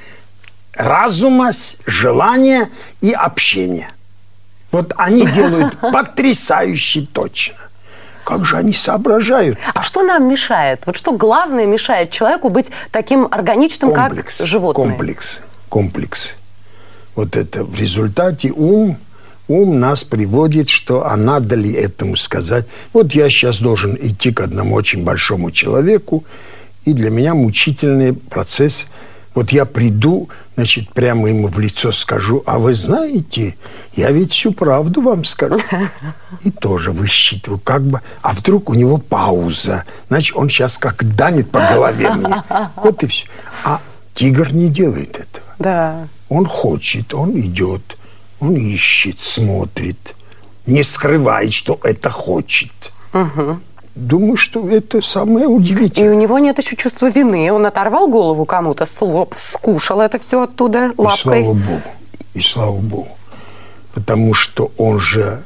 разума, 0.74 1.50
желания 1.86 2.70
и 3.00 3.12
общения. 3.12 3.90
Вот 4.70 4.92
они 4.96 5.26
делают 5.32 5.78
потрясающе 5.78 7.06
точно. 7.12 7.56
Как 8.24 8.46
же 8.46 8.56
они 8.56 8.72
соображают? 8.72 9.58
А 9.74 9.82
что 9.82 10.02
нам 10.02 10.26
мешает? 10.28 10.82
Вот 10.86 10.96
что 10.96 11.12
главное 11.16 11.66
мешает 11.66 12.10
человеку 12.10 12.48
быть 12.48 12.70
таким 12.90 13.28
органичным, 13.30 13.92
комплекс, 13.92 14.38
как 14.38 14.46
животное? 14.46 14.86
Комплекс. 14.86 15.40
Комплекс. 15.68 16.34
Вот 17.14 17.36
это 17.36 17.64
в 17.64 17.78
результате 17.78 18.50
ум– 18.50 18.98
ум 19.48 19.78
нас 19.78 20.04
приводит, 20.04 20.68
что 20.68 21.06
а 21.06 21.16
надо 21.16 21.54
ли 21.54 21.72
этому 21.72 22.16
сказать. 22.16 22.66
Вот 22.92 23.14
я 23.14 23.28
сейчас 23.28 23.58
должен 23.58 23.96
идти 24.00 24.32
к 24.32 24.40
одному 24.40 24.74
очень 24.74 25.04
большому 25.04 25.50
человеку, 25.50 26.24
и 26.84 26.92
для 26.92 27.10
меня 27.10 27.34
мучительный 27.34 28.12
процесс. 28.12 28.86
Вот 29.34 29.50
я 29.50 29.64
приду, 29.64 30.28
значит, 30.54 30.92
прямо 30.92 31.28
ему 31.28 31.48
в 31.48 31.58
лицо 31.58 31.90
скажу, 31.90 32.44
а 32.46 32.60
вы 32.60 32.72
знаете, 32.72 33.56
я 33.94 34.12
ведь 34.12 34.30
всю 34.30 34.52
правду 34.52 35.00
вам 35.00 35.24
скажу. 35.24 35.58
И 36.42 36.52
тоже 36.52 36.92
высчитываю, 36.92 37.58
как 37.58 37.82
бы, 37.82 38.00
а 38.22 38.32
вдруг 38.32 38.70
у 38.70 38.74
него 38.74 38.98
пауза, 38.98 39.84
значит, 40.08 40.36
он 40.36 40.48
сейчас 40.48 40.78
как 40.78 41.16
данит 41.16 41.50
по 41.50 41.58
голове 41.58 42.10
мне. 42.10 42.44
Вот 42.76 43.02
и 43.02 43.06
все. 43.08 43.26
А 43.64 43.80
тигр 44.14 44.52
не 44.52 44.68
делает 44.68 45.18
этого. 45.18 45.46
Да. 45.58 46.06
Он 46.28 46.46
хочет, 46.46 47.12
он 47.12 47.38
идет 47.40 47.96
он 48.44 48.56
ищет, 48.56 49.18
смотрит, 49.18 50.14
не 50.66 50.82
скрывает, 50.82 51.52
что 51.52 51.78
это 51.82 52.10
хочет. 52.10 52.92
Угу. 53.12 53.58
Думаю, 53.94 54.36
что 54.36 54.68
это 54.68 55.00
самое 55.02 55.46
удивительное. 55.46 56.10
И 56.10 56.16
у 56.16 56.18
него 56.18 56.38
нет 56.38 56.58
еще 56.58 56.76
чувства 56.76 57.10
вины. 57.10 57.52
Он 57.52 57.64
оторвал 57.64 58.08
голову 58.08 58.44
кому-то, 58.44 58.86
скушал 58.86 60.00
это 60.00 60.18
все 60.18 60.42
оттуда 60.42 60.92
лапкой. 60.96 61.40
И 61.40 61.44
слава 61.44 61.54
Богу. 61.54 61.82
И 62.34 62.40
слава 62.40 62.80
Богу. 62.80 63.18
Потому 63.94 64.34
что 64.34 64.72
он 64.76 64.98
же, 64.98 65.44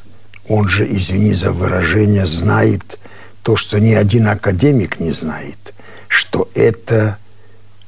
он 0.49 0.67
же, 0.69 0.91
извини 0.91 1.35
за 1.35 1.53
выражение, 1.53 2.25
знает 2.25 2.99
то, 3.43 3.57
что 3.57 3.79
ни 3.79 3.93
один 3.93 4.29
академик 4.29 4.99
не 4.99 5.11
знает, 5.11 5.75
что 6.09 6.49
это 6.55 7.19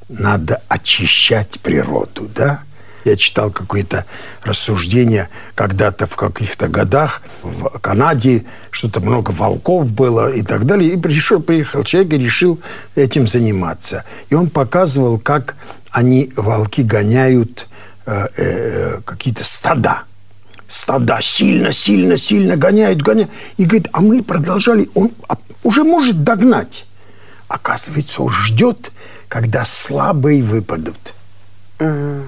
надо 0.09 0.61
очищать 0.68 1.61
природу, 1.61 2.29
да? 2.35 2.64
Я 3.04 3.16
читал 3.16 3.50
какое-то 3.50 4.04
рассуждение 4.42 5.28
когда-то 5.54 6.06
в 6.06 6.16
каких-то 6.16 6.68
годах 6.68 7.22
в 7.42 7.78
Канаде, 7.78 8.44
что-то 8.70 9.00
много 9.00 9.30
волков 9.30 9.92
было 9.92 10.30
и 10.30 10.42
так 10.42 10.66
далее. 10.66 10.92
И 10.92 10.96
пришел, 10.96 11.40
приехал 11.40 11.82
человек 11.84 12.12
и 12.12 12.18
решил 12.18 12.60
этим 12.94 13.26
заниматься. 13.26 14.04
И 14.28 14.34
он 14.34 14.50
показывал, 14.50 15.18
как 15.18 15.56
они, 15.90 16.32
волки, 16.36 16.82
гоняют 16.82 17.68
э, 18.06 18.26
э, 18.36 19.00
какие-то 19.04 19.44
стада. 19.44 20.02
Стада 20.68 21.18
сильно, 21.20 21.72
сильно, 21.72 22.16
сильно 22.16 22.56
гоняют, 22.56 23.02
гоняют. 23.02 23.30
И 23.56 23.64
говорит, 23.64 23.88
а 23.92 24.00
мы 24.00 24.22
продолжали, 24.22 24.88
он 24.94 25.10
уже 25.64 25.84
может 25.84 26.22
догнать. 26.22 26.86
Оказывается, 27.48 28.22
он 28.22 28.32
ждет, 28.32 28.92
когда 29.28 29.64
слабые 29.64 30.42
выпадут. 30.42 31.14
Mm. 31.78 32.24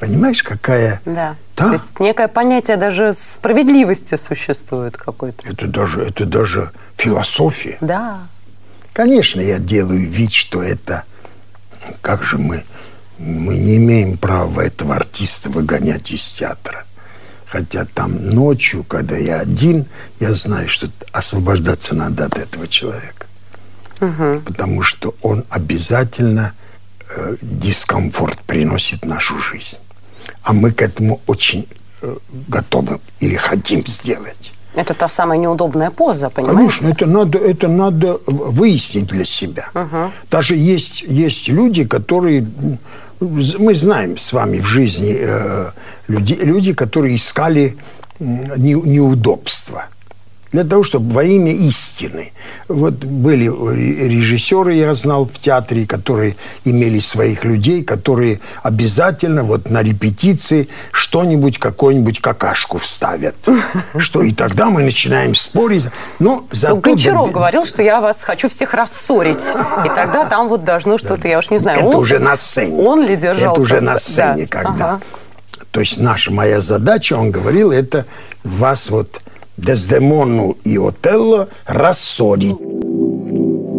Понимаешь, 0.00 0.42
какая... 0.42 1.02
Да. 1.04 1.36
да. 1.56 1.66
То 1.66 1.72
есть 1.74 2.00
некое 2.00 2.26
понятие 2.26 2.78
даже 2.78 3.12
справедливости 3.12 4.16
существует 4.16 4.96
какой-то. 4.96 5.46
Это 5.46 5.66
даже, 5.66 6.00
это 6.00 6.24
даже 6.24 6.72
философия. 6.96 7.76
Да. 7.82 8.20
Конечно, 8.94 9.42
я 9.42 9.58
делаю 9.58 10.08
вид, 10.08 10.32
что 10.32 10.62
это... 10.62 11.04
Как 12.00 12.24
же 12.24 12.38
мы... 12.38 12.64
Мы 13.18 13.58
не 13.58 13.76
имеем 13.76 14.16
права 14.16 14.62
этого 14.62 14.96
артиста 14.96 15.50
выгонять 15.50 16.10
из 16.10 16.26
театра. 16.30 16.86
Хотя 17.44 17.84
там 17.84 18.30
ночью, 18.30 18.82
когда 18.84 19.18
я 19.18 19.40
один, 19.40 19.84
я 20.18 20.32
знаю, 20.32 20.70
что 20.70 20.88
освобождаться 21.12 21.94
надо 21.94 22.24
от 22.24 22.38
этого 22.38 22.66
человека. 22.68 23.26
Угу. 24.00 24.40
Потому 24.46 24.82
что 24.82 25.14
он 25.20 25.44
обязательно 25.50 26.54
э, 27.14 27.36
дискомфорт 27.42 28.40
приносит 28.40 29.02
в 29.02 29.06
нашу 29.06 29.38
жизнь 29.38 29.76
а 30.42 30.52
мы 30.52 30.70
к 30.72 30.82
этому 30.82 31.20
очень 31.26 31.66
э, 32.02 32.16
готовы 32.48 33.00
или 33.20 33.36
хотим 33.36 33.86
сделать. 33.86 34.52
Это 34.74 34.94
та 34.94 35.08
самая 35.08 35.38
неудобная 35.38 35.90
поза, 35.90 36.30
понимаете? 36.30 36.58
Конечно, 36.58 36.88
это 36.88 37.06
надо, 37.06 37.38
это 37.38 37.68
надо 37.68 38.20
выяснить 38.26 39.06
для 39.06 39.24
себя. 39.24 39.68
Угу. 39.74 40.12
Даже 40.30 40.56
есть, 40.56 41.02
есть 41.02 41.48
люди, 41.48 41.84
которые... 41.84 42.46
Мы 43.20 43.74
знаем 43.74 44.16
с 44.16 44.32
вами 44.32 44.60
в 44.60 44.66
жизни 44.66 45.16
э, 45.18 45.70
люди, 46.08 46.34
люди, 46.34 46.72
которые 46.72 47.16
искали 47.16 47.76
не, 48.18 48.74
неудобства 48.74 49.88
для 50.52 50.64
того, 50.64 50.82
чтобы 50.82 51.14
во 51.14 51.22
имя 51.22 51.52
истины. 51.52 52.32
Вот 52.68 52.94
были 52.94 53.44
режиссеры, 53.44 54.74
я 54.74 54.94
знал, 54.94 55.24
в 55.24 55.38
театре, 55.38 55.86
которые 55.86 56.36
имели 56.64 56.98
своих 56.98 57.44
людей, 57.44 57.84
которые 57.84 58.40
обязательно 58.62 59.44
вот 59.44 59.70
на 59.70 59.82
репетиции 59.82 60.68
что-нибудь, 60.90 61.58
какую-нибудь 61.58 62.20
какашку 62.20 62.78
вставят. 62.78 63.36
Что 63.98 64.22
и 64.22 64.32
тогда 64.32 64.70
мы 64.70 64.82
начинаем 64.82 65.34
спорить. 65.34 65.86
Но 66.18 66.44
зато... 66.50 66.74
Ну, 66.74 66.80
Гончаров 66.80 67.32
говорил, 67.32 67.64
что 67.64 67.82
я 67.82 68.00
вас 68.00 68.22
хочу 68.22 68.48
всех 68.48 68.74
рассорить. 68.74 69.38
И 69.84 69.88
тогда 69.88 70.24
там 70.24 70.48
вот 70.48 70.64
должно 70.64 70.98
что-то, 70.98 71.28
я 71.28 71.38
уж 71.38 71.50
не 71.50 71.58
знаю. 71.58 71.88
Это 71.88 71.98
уже 71.98 72.18
на 72.18 72.36
сцене. 72.36 72.82
Он 72.82 73.04
ли 73.04 73.16
держал? 73.16 73.52
Это 73.52 73.60
уже 73.60 73.80
на 73.80 73.96
сцене, 73.98 74.46
когда... 74.46 75.00
То 75.70 75.80
есть 75.80 75.98
наша, 75.98 76.32
моя 76.32 76.60
задача, 76.60 77.14
он 77.14 77.30
говорил, 77.30 77.70
это 77.70 78.04
вас 78.42 78.90
вот 78.90 79.20
Дездемону 79.60 80.56
и 80.64 80.78
Отелло 80.78 81.48
рассорить. 81.66 82.56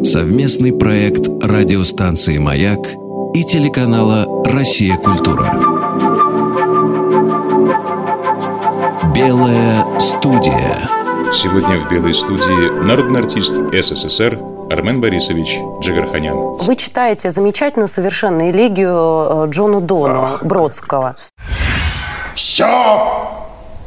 Совместный 0.07 0.73
проект 0.73 1.27
радиостанции 1.41 2.37
«Маяк» 2.37 2.79
и 3.33 3.43
телеканала 3.43 4.43
«Россия. 4.45 4.95
Культура». 4.97 5.51
Белая 9.15 9.99
студия. 9.99 10.87
Сегодня 11.33 11.79
в 11.79 11.89
«Белой 11.89 12.13
студии» 12.13 12.69
народный 12.85 13.21
артист 13.21 13.55
СССР 13.73 14.39
Армен 14.69 15.01
Борисович 15.01 15.57
Джигарханян. 15.81 16.57
Вы 16.59 16.75
читаете 16.75 17.31
замечательно 17.31 17.87
совершенно 17.87 18.51
элегию 18.51 19.45
э, 19.45 19.49
Джону 19.49 19.81
Дону 19.81 20.29
Бродского. 20.43 21.15
Все 22.35 23.31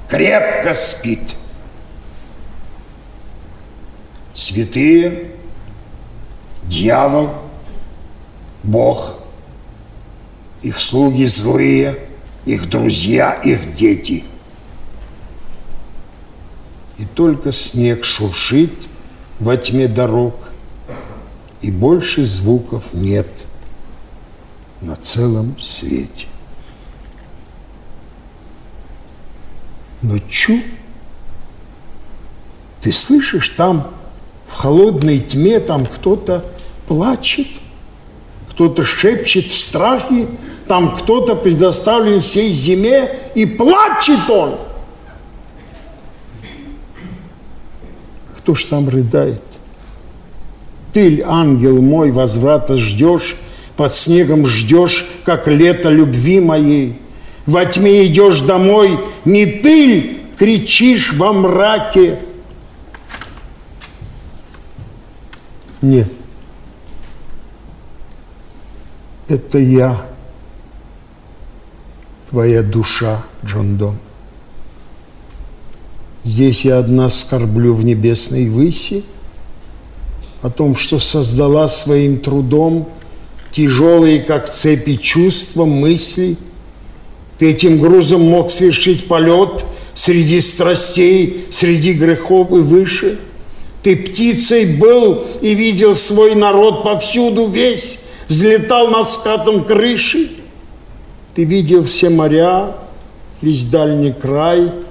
крепко 0.09 0.75
спит. 0.75 1.37
Святые, 4.35 5.31
дьявол, 6.65 7.31
Бог, 8.65 9.19
их 10.63 10.81
слуги 10.81 11.27
злые, 11.27 12.09
их 12.47 12.69
друзья, 12.69 13.35
их 13.35 13.75
дети. 13.75 14.25
И 16.99 17.05
только 17.05 17.53
снег 17.53 18.05
шуршит 18.05 18.89
во 19.39 19.57
тьме 19.57 19.89
дорог, 19.89 20.35
и 21.61 21.71
больше 21.71 22.25
звуков 22.25 22.93
нет 22.93 23.47
на 24.81 24.97
целом 24.97 25.59
свете. 25.61 26.27
Но 30.03 30.19
чу, 30.29 30.61
ты 32.83 32.93
слышишь, 32.93 33.51
там 33.51 33.95
в 34.55 34.57
холодной 34.57 35.19
тьме 35.19 35.59
там 35.59 35.85
кто-то 35.85 36.45
плачет, 36.87 37.49
кто-то 38.51 38.85
шепчет 38.85 39.47
в 39.47 39.59
страхе, 39.59 40.29
там 40.69 40.95
кто-то 40.97 41.35
предоставлен 41.35 42.21
всей 42.21 42.53
зиме, 42.53 43.11
и 43.35 43.47
плачет 43.47 44.31
он. 44.31 44.55
Кто 48.39 48.55
ж 48.55 48.65
там 48.67 48.89
рыдает? 48.89 49.43
Ты, 50.93 51.25
ангел 51.27 51.83
мой, 51.83 52.13
возврата 52.13 52.79
ждешь, 52.79 53.35
под 53.77 53.93
снегом 53.93 54.47
ждешь, 54.47 55.05
как 55.25 55.49
лето 55.49 55.89
любви 55.89 56.39
моей. 56.39 56.97
Во 57.45 57.65
тьме 57.65 58.07
идешь 58.07 58.41
домой, 58.43 59.01
не 59.25 59.47
ты 59.47 60.19
кричишь 60.39 61.13
во 61.13 61.33
мраке. 61.33 62.21
Нет, 65.85 66.09
это 69.29 69.59
я, 69.59 70.07
твоя 72.31 72.63
душа, 72.63 73.23
Джон 73.45 73.77
Дон. 73.77 73.99
Здесь 76.23 76.65
я 76.65 76.79
одна 76.79 77.11
скорблю 77.11 77.75
в 77.75 77.85
небесной 77.85 78.49
выси 78.49 79.05
о 80.41 80.49
том, 80.49 80.75
что 80.75 80.99
создала 80.99 81.69
своим 81.69 82.19
трудом 82.19 82.89
тяжелые, 83.53 84.21
как 84.21 84.51
цепи 84.51 84.97
чувства, 84.97 85.67
мысли. 85.67 86.39
Ты 87.39 87.51
этим 87.51 87.79
грузом 87.79 88.23
мог 88.23 88.51
совершить 88.51 89.07
полет 89.07 89.67
среди 89.93 90.41
страстей, 90.41 91.45
среди 91.51 91.93
грехов 91.93 92.53
и 92.53 92.61
выше. 92.63 93.19
Ты 93.85 93.97
птицей 93.97 94.77
был 94.77 95.25
и 95.41 95.55
видел 95.55 95.95
свой 95.95 96.35
народ 96.35 96.83
повсюду 96.83 97.47
весь, 97.47 98.01
взлетал 98.29 98.89
над 98.89 99.09
скатом 99.09 99.63
крыши. 99.65 100.31
Ты 101.37 101.45
видел 101.45 101.85
все 101.85 102.11
моря, 102.11 102.75
весь 103.41 103.67
дальний 103.67 104.13
край– 104.13 104.73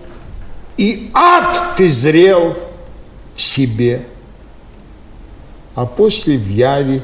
и 0.77 1.10
ад 1.13 1.75
ты 1.77 1.89
зрел 1.89 2.56
в 3.36 3.41
себе. 3.41 4.06
А 5.75 5.86
после 5.86 6.38
в 6.38 6.47
яве 6.49 7.01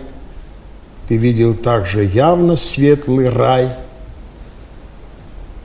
ты 1.07 1.17
видел 1.17 1.53
также 1.53 2.05
явно 2.05 2.55
светлый 2.55 3.29
рай, 3.29 3.71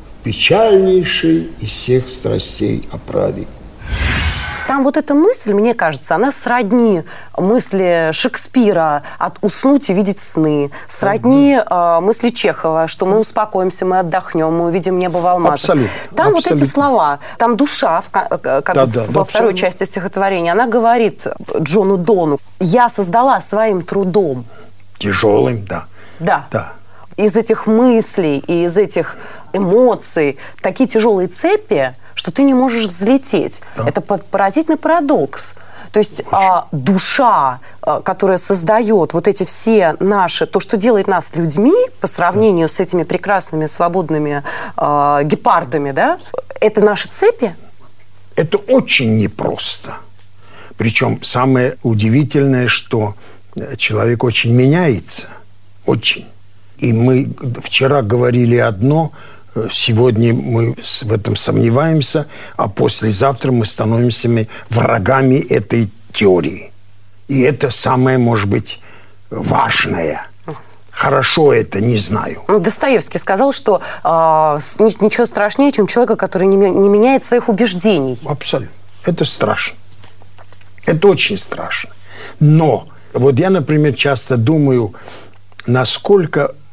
в 0.09 0.25
печальнейшей 0.25 1.51
из 1.61 1.69
всех 1.69 2.09
страстей 2.09 2.89
оправе. 2.91 3.47
Там 4.67 4.83
вот 4.83 4.97
эта 4.97 5.15
мысль, 5.15 5.53
мне 5.53 5.75
кажется, 5.75 6.15
она 6.15 6.33
сродни 6.33 7.03
мысли 7.37 8.11
Шекспира 8.13 9.03
от 9.19 9.39
уснуть 9.43 9.91
и 9.91 9.95
видеть 9.95 10.21
сны, 10.21 10.71
сродни 10.89 11.59
э, 11.59 12.01
мысли 12.01 12.31
Чехова, 12.31 12.89
что 12.89 13.07
мы 13.07 13.19
успокоимся, 13.19 13.85
мы 13.85 13.99
отдохнем, 13.99 14.53
мы 14.53 14.67
увидим 14.67 14.99
небо 14.99 15.19
в 15.19 15.27
алмазах. 15.27 15.55
Абсолютно. 15.55 15.91
Там 16.15 16.29
абсолютно. 16.29 16.51
вот 16.51 16.61
эти 16.63 16.69
слова, 16.69 17.19
там 17.39 17.57
душа, 17.57 18.01
в, 18.01 18.11
как 18.11 18.31
да, 18.41 18.63
да, 18.63 18.85
во 18.85 18.87
да, 18.87 19.03
второй 19.03 19.23
абсолютно. 19.23 19.59
части 19.59 19.85
стихотворения, 19.85 20.53
она 20.53 20.67
говорит 20.67 21.27
Джону 21.61 21.97
Дону, 21.97 22.39
я 22.61 22.89
создала 22.89 23.41
своим 23.41 23.83
трудом. 23.83 24.45
Тяжелым, 24.99 25.65
да. 25.65 25.87
Да. 26.19 26.47
Да. 26.51 26.73
Из 27.17 27.37
этих 27.37 27.67
мыслей 27.67 28.39
и 28.47 28.65
из 28.65 28.77
этих 28.77 29.17
эмоций 29.53 30.39
такие 30.61 30.89
тяжелые 30.89 31.29
цепи, 31.29 31.95
что 32.15 32.33
ты 32.33 32.43
не 32.43 32.55
можешь 32.55 32.87
взлететь. 32.87 33.61
Да. 33.77 33.89
Это 33.89 34.01
поразительный 34.01 34.79
парадокс. 34.79 35.55
То 35.93 36.01
есть 36.01 36.23
а, 36.33 36.67
душа, 36.73 37.61
а, 37.81 38.01
которая 38.01 38.39
создает 38.39 39.13
вот 39.13 39.29
эти 39.29 39.45
все 39.45 39.95
наши, 40.01 40.45
то, 40.45 40.59
что 40.59 40.77
делает 40.77 41.07
нас 41.07 41.37
людьми 41.37 41.75
по 42.01 42.09
сравнению 42.09 42.69
с 42.69 42.81
этими 42.81 43.05
прекрасными 43.05 43.67
свободными 43.67 44.43
а, 44.77 45.23
гепардами, 45.23 45.93
да, 45.93 46.19
это 46.61 46.81
наши 46.81 47.09
цепи. 47.09 47.55
Это 48.35 48.59
очень 48.59 49.19
непросто. 49.19 49.99
Причем 50.77 51.23
самое 51.23 51.79
удивительное, 51.85 52.67
что 52.67 53.15
э, 53.55 53.77
человек 53.77 54.25
очень 54.25 54.53
меняется. 54.53 55.29
Очень. 55.87 56.27
И 56.79 56.93
мы 56.93 57.31
вчера 57.63 58.03
говорили 58.03 58.57
одно, 58.57 59.13
э, 59.55 59.69
сегодня 59.73 60.35
мы 60.35 60.75
в 61.03 61.13
этом 61.13 61.37
сомневаемся, 61.37 62.27
а 62.57 62.69
послезавтра 62.69 63.53
мы 63.53 63.65
становимся 63.67 64.29
ми- 64.29 64.49
врагами 64.71 65.37
этой 65.37 65.89
теории. 66.13 66.71
И 67.29 67.41
это 67.41 67.71
самое, 67.71 68.19
может 68.19 68.49
быть, 68.49 68.81
важное. 69.31 70.27
Хорошо 70.91 71.53
это, 71.53 71.81
не 71.81 71.99
знаю. 71.99 72.43
Ну, 72.49 72.61
Достоевский 72.61 73.19
сказал, 73.19 73.53
что 73.53 73.81
ни- 74.05 75.05
ничего 75.05 75.27
страшнее, 75.27 75.73
чем 75.73 75.87
человека, 75.89 76.15
который 76.17 76.47
не, 76.47 76.57
ме- 76.57 76.71
не 76.71 76.89
меняет 76.89 77.25
своих 77.25 77.49
убеждений. 77.49 78.19
Абсолютно. 78.25 78.71
Это 79.05 79.25
страшно. 79.25 79.77
Это 80.87 81.09
очень 81.09 81.37
страшно. 81.39 81.91
Но 82.41 82.87
вот 83.13 83.39
я, 83.41 83.51
например, 83.51 83.95
часто 83.95 84.37
думаю, 84.37 84.95
насколько 85.67 86.41
э, 86.41 86.64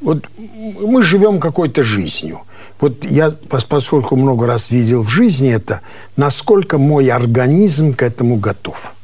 вот 0.00 0.24
мы 0.38 1.02
живем 1.02 1.40
какой-то 1.40 1.82
жизнью. 1.82 2.40
Вот 2.80 3.04
я, 3.04 3.28
пос- 3.28 3.66
поскольку 3.68 4.16
много 4.16 4.46
раз 4.46 4.70
видел 4.70 5.02
в 5.02 5.08
жизни 5.08 5.50
это, 5.50 5.80
насколько 6.16 6.78
мой 6.78 7.08
организм 7.10 7.94
к 7.94 8.02
этому 8.02 8.36
готов. 8.36 8.94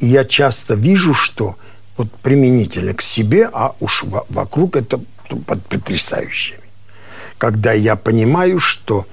И 0.00 0.06
я 0.06 0.24
часто 0.24 0.74
вижу, 0.74 1.14
что 1.14 1.56
вот 1.96 2.10
применительно 2.22 2.92
к 2.92 3.00
себе, 3.00 3.48
а 3.50 3.74
уж 3.80 4.02
во- 4.04 4.26
вокруг 4.28 4.76
это 4.76 5.00
под 5.46 5.62
потрясающими. 5.64 6.60
Когда 7.38 7.72
я 7.72 7.96
понимаю, 7.96 8.60
что 8.60 9.06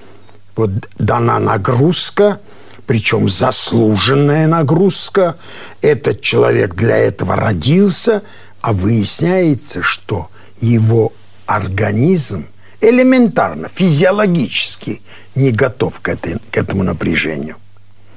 вот 0.56 0.70
дана 0.98 1.38
нагрузка, 1.38 2.40
причем 2.86 3.30
заслуженная 3.30 4.46
нагрузка, 4.46 5.36
этот 5.80 6.20
человек 6.20 6.74
для 6.74 6.96
этого 6.98 7.36
родился, 7.36 8.22
а 8.64 8.72
выясняется, 8.72 9.82
что 9.82 10.30
его 10.58 11.12
организм 11.44 12.46
элементарно, 12.80 13.68
физиологически 13.68 15.02
не 15.34 15.50
готов 15.50 16.00
к, 16.00 16.08
этой, 16.08 16.38
к 16.50 16.56
этому 16.56 16.82
напряжению. 16.82 17.56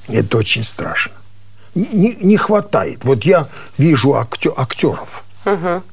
Это 0.07 0.37
очень 0.37 0.63
страшно. 0.63 1.11
Не, 1.75 2.15
не 2.21 2.37
хватает. 2.37 3.03
Вот 3.03 3.25
я 3.25 3.49
вижу 3.77 4.15
актё- 4.15 4.53
актеров. 4.55 5.25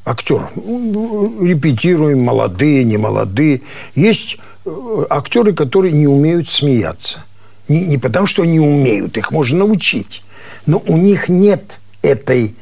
Актеров. 0.04 0.52
Ну, 0.54 1.44
Репетируем, 1.44 2.22
молодые, 2.22 2.84
не 2.84 2.96
молодые. 2.96 3.62
Есть 3.96 4.36
э, 4.64 5.04
актеры, 5.10 5.52
которые 5.52 5.90
не 5.90 6.07
умеют 6.07 6.48
смеяться. 6.48 7.24
Не, 7.66 7.80
не 7.86 7.98
потому, 7.98 8.28
что 8.28 8.44
не 8.44 8.61
умеют, 8.61 9.16
их 9.16 9.32
можно 9.32 9.59
научить. 9.59 10.22
Но 10.66 10.80
у 10.86 10.96
них 10.96 11.28
нет 11.28 11.80
этой, 12.02 12.55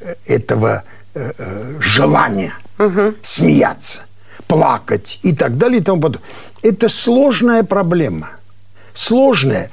э, 0.00 0.14
этого 0.26 0.84
э, 1.14 1.32
э, 1.36 1.80
желания 1.80 2.54
смеяться, 3.22 4.06
плакать 4.46 5.20
и 5.22 5.34
так 5.34 5.56
далее 5.58 5.80
и 5.80 5.82
тому 5.82 6.00
подобное. 6.00 6.26
Это 6.62 6.88
сложная 6.88 7.62
проблема. 7.62 8.30
Сложная. 8.94 9.70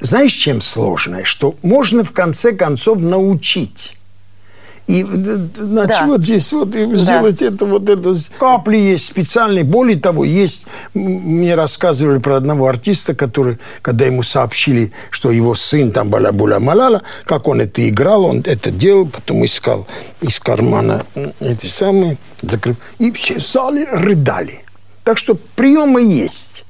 Знаешь, 0.00 0.32
чем 0.32 0.60
сложная? 0.60 1.24
Что 1.24 1.56
можно 1.62 2.04
в 2.04 2.12
конце 2.12 2.52
концов 2.52 3.00
научить. 3.00 3.96
И 4.86 5.02
значит, 5.02 5.98
Да. 6.00 6.06
вот 6.06 6.22
здесь 6.22 6.52
вот 6.52 6.76
и 6.76 6.96
сделать 6.96 7.40
это, 7.40 7.64
вот 7.64 7.88
это. 7.88 8.12
Капли 8.38 8.76
есть 8.76 9.06
специальные. 9.06 9.64
Более 9.64 9.98
того, 9.98 10.24
есть, 10.24 10.66
мне 10.92 11.54
рассказывали 11.54 12.18
про 12.18 12.36
одного 12.36 12.66
артиста, 12.68 13.14
который, 13.14 13.58
когда 13.80 14.04
ему 14.04 14.22
сообщили, 14.22 14.92
что 15.10 15.30
его 15.30 15.54
сын 15.54 15.90
там 15.90 16.10
балабуля 16.10 16.58
малала, 16.60 17.02
как 17.24 17.48
он 17.48 17.62
это 17.62 17.88
играл, 17.88 18.26
он 18.26 18.42
это 18.44 18.70
делал, 18.70 19.06
потом 19.06 19.44
искал 19.46 19.86
из 20.20 20.38
кармана 20.38 21.06
эти 21.40 21.66
самые, 21.66 22.18
закрыл. 22.42 22.76
И 22.98 23.10
все 23.12 23.38
в 23.38 23.46
зале 23.46 23.86
рыдали. 23.90 24.64
Так 25.02 25.16
что 25.16 25.34
приемы 25.56 26.02
есть. 26.02 26.64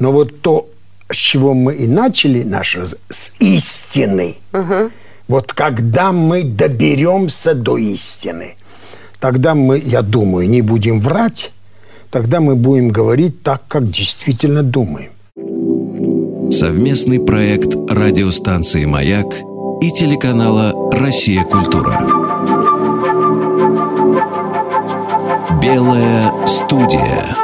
Но 0.00 0.10
вот 0.10 0.40
то, 0.40 0.68
с 1.08 1.14
чего 1.16 1.54
мы 1.54 1.74
и 1.74 1.86
начали 1.86 2.42
наш 2.42 2.74
раз- 2.74 2.96
с 3.08 3.30
истины. 3.38 4.34
Вот 5.26 5.52
когда 5.52 6.12
мы 6.12 6.42
доберемся 6.44 7.54
до 7.54 7.78
истины, 7.78 8.56
тогда 9.20 9.54
мы, 9.54 9.78
я 9.78 10.02
думаю, 10.02 10.48
не 10.48 10.60
будем 10.60 11.00
врать, 11.00 11.50
тогда 12.10 12.40
мы 12.40 12.56
будем 12.56 12.90
говорить 12.90 13.42
так, 13.42 13.62
как 13.66 13.90
действительно 13.90 14.62
думаем. 14.62 15.10
Совместный 16.52 17.20
проект 17.20 17.74
радиостанции 17.90 18.84
«Маяк» 18.84 19.34
и 19.80 19.90
телеканала 19.90 20.92
«Россия. 20.92 21.42
Культура». 21.44 21.98
Белая 25.60 26.46
студия. 26.46 27.43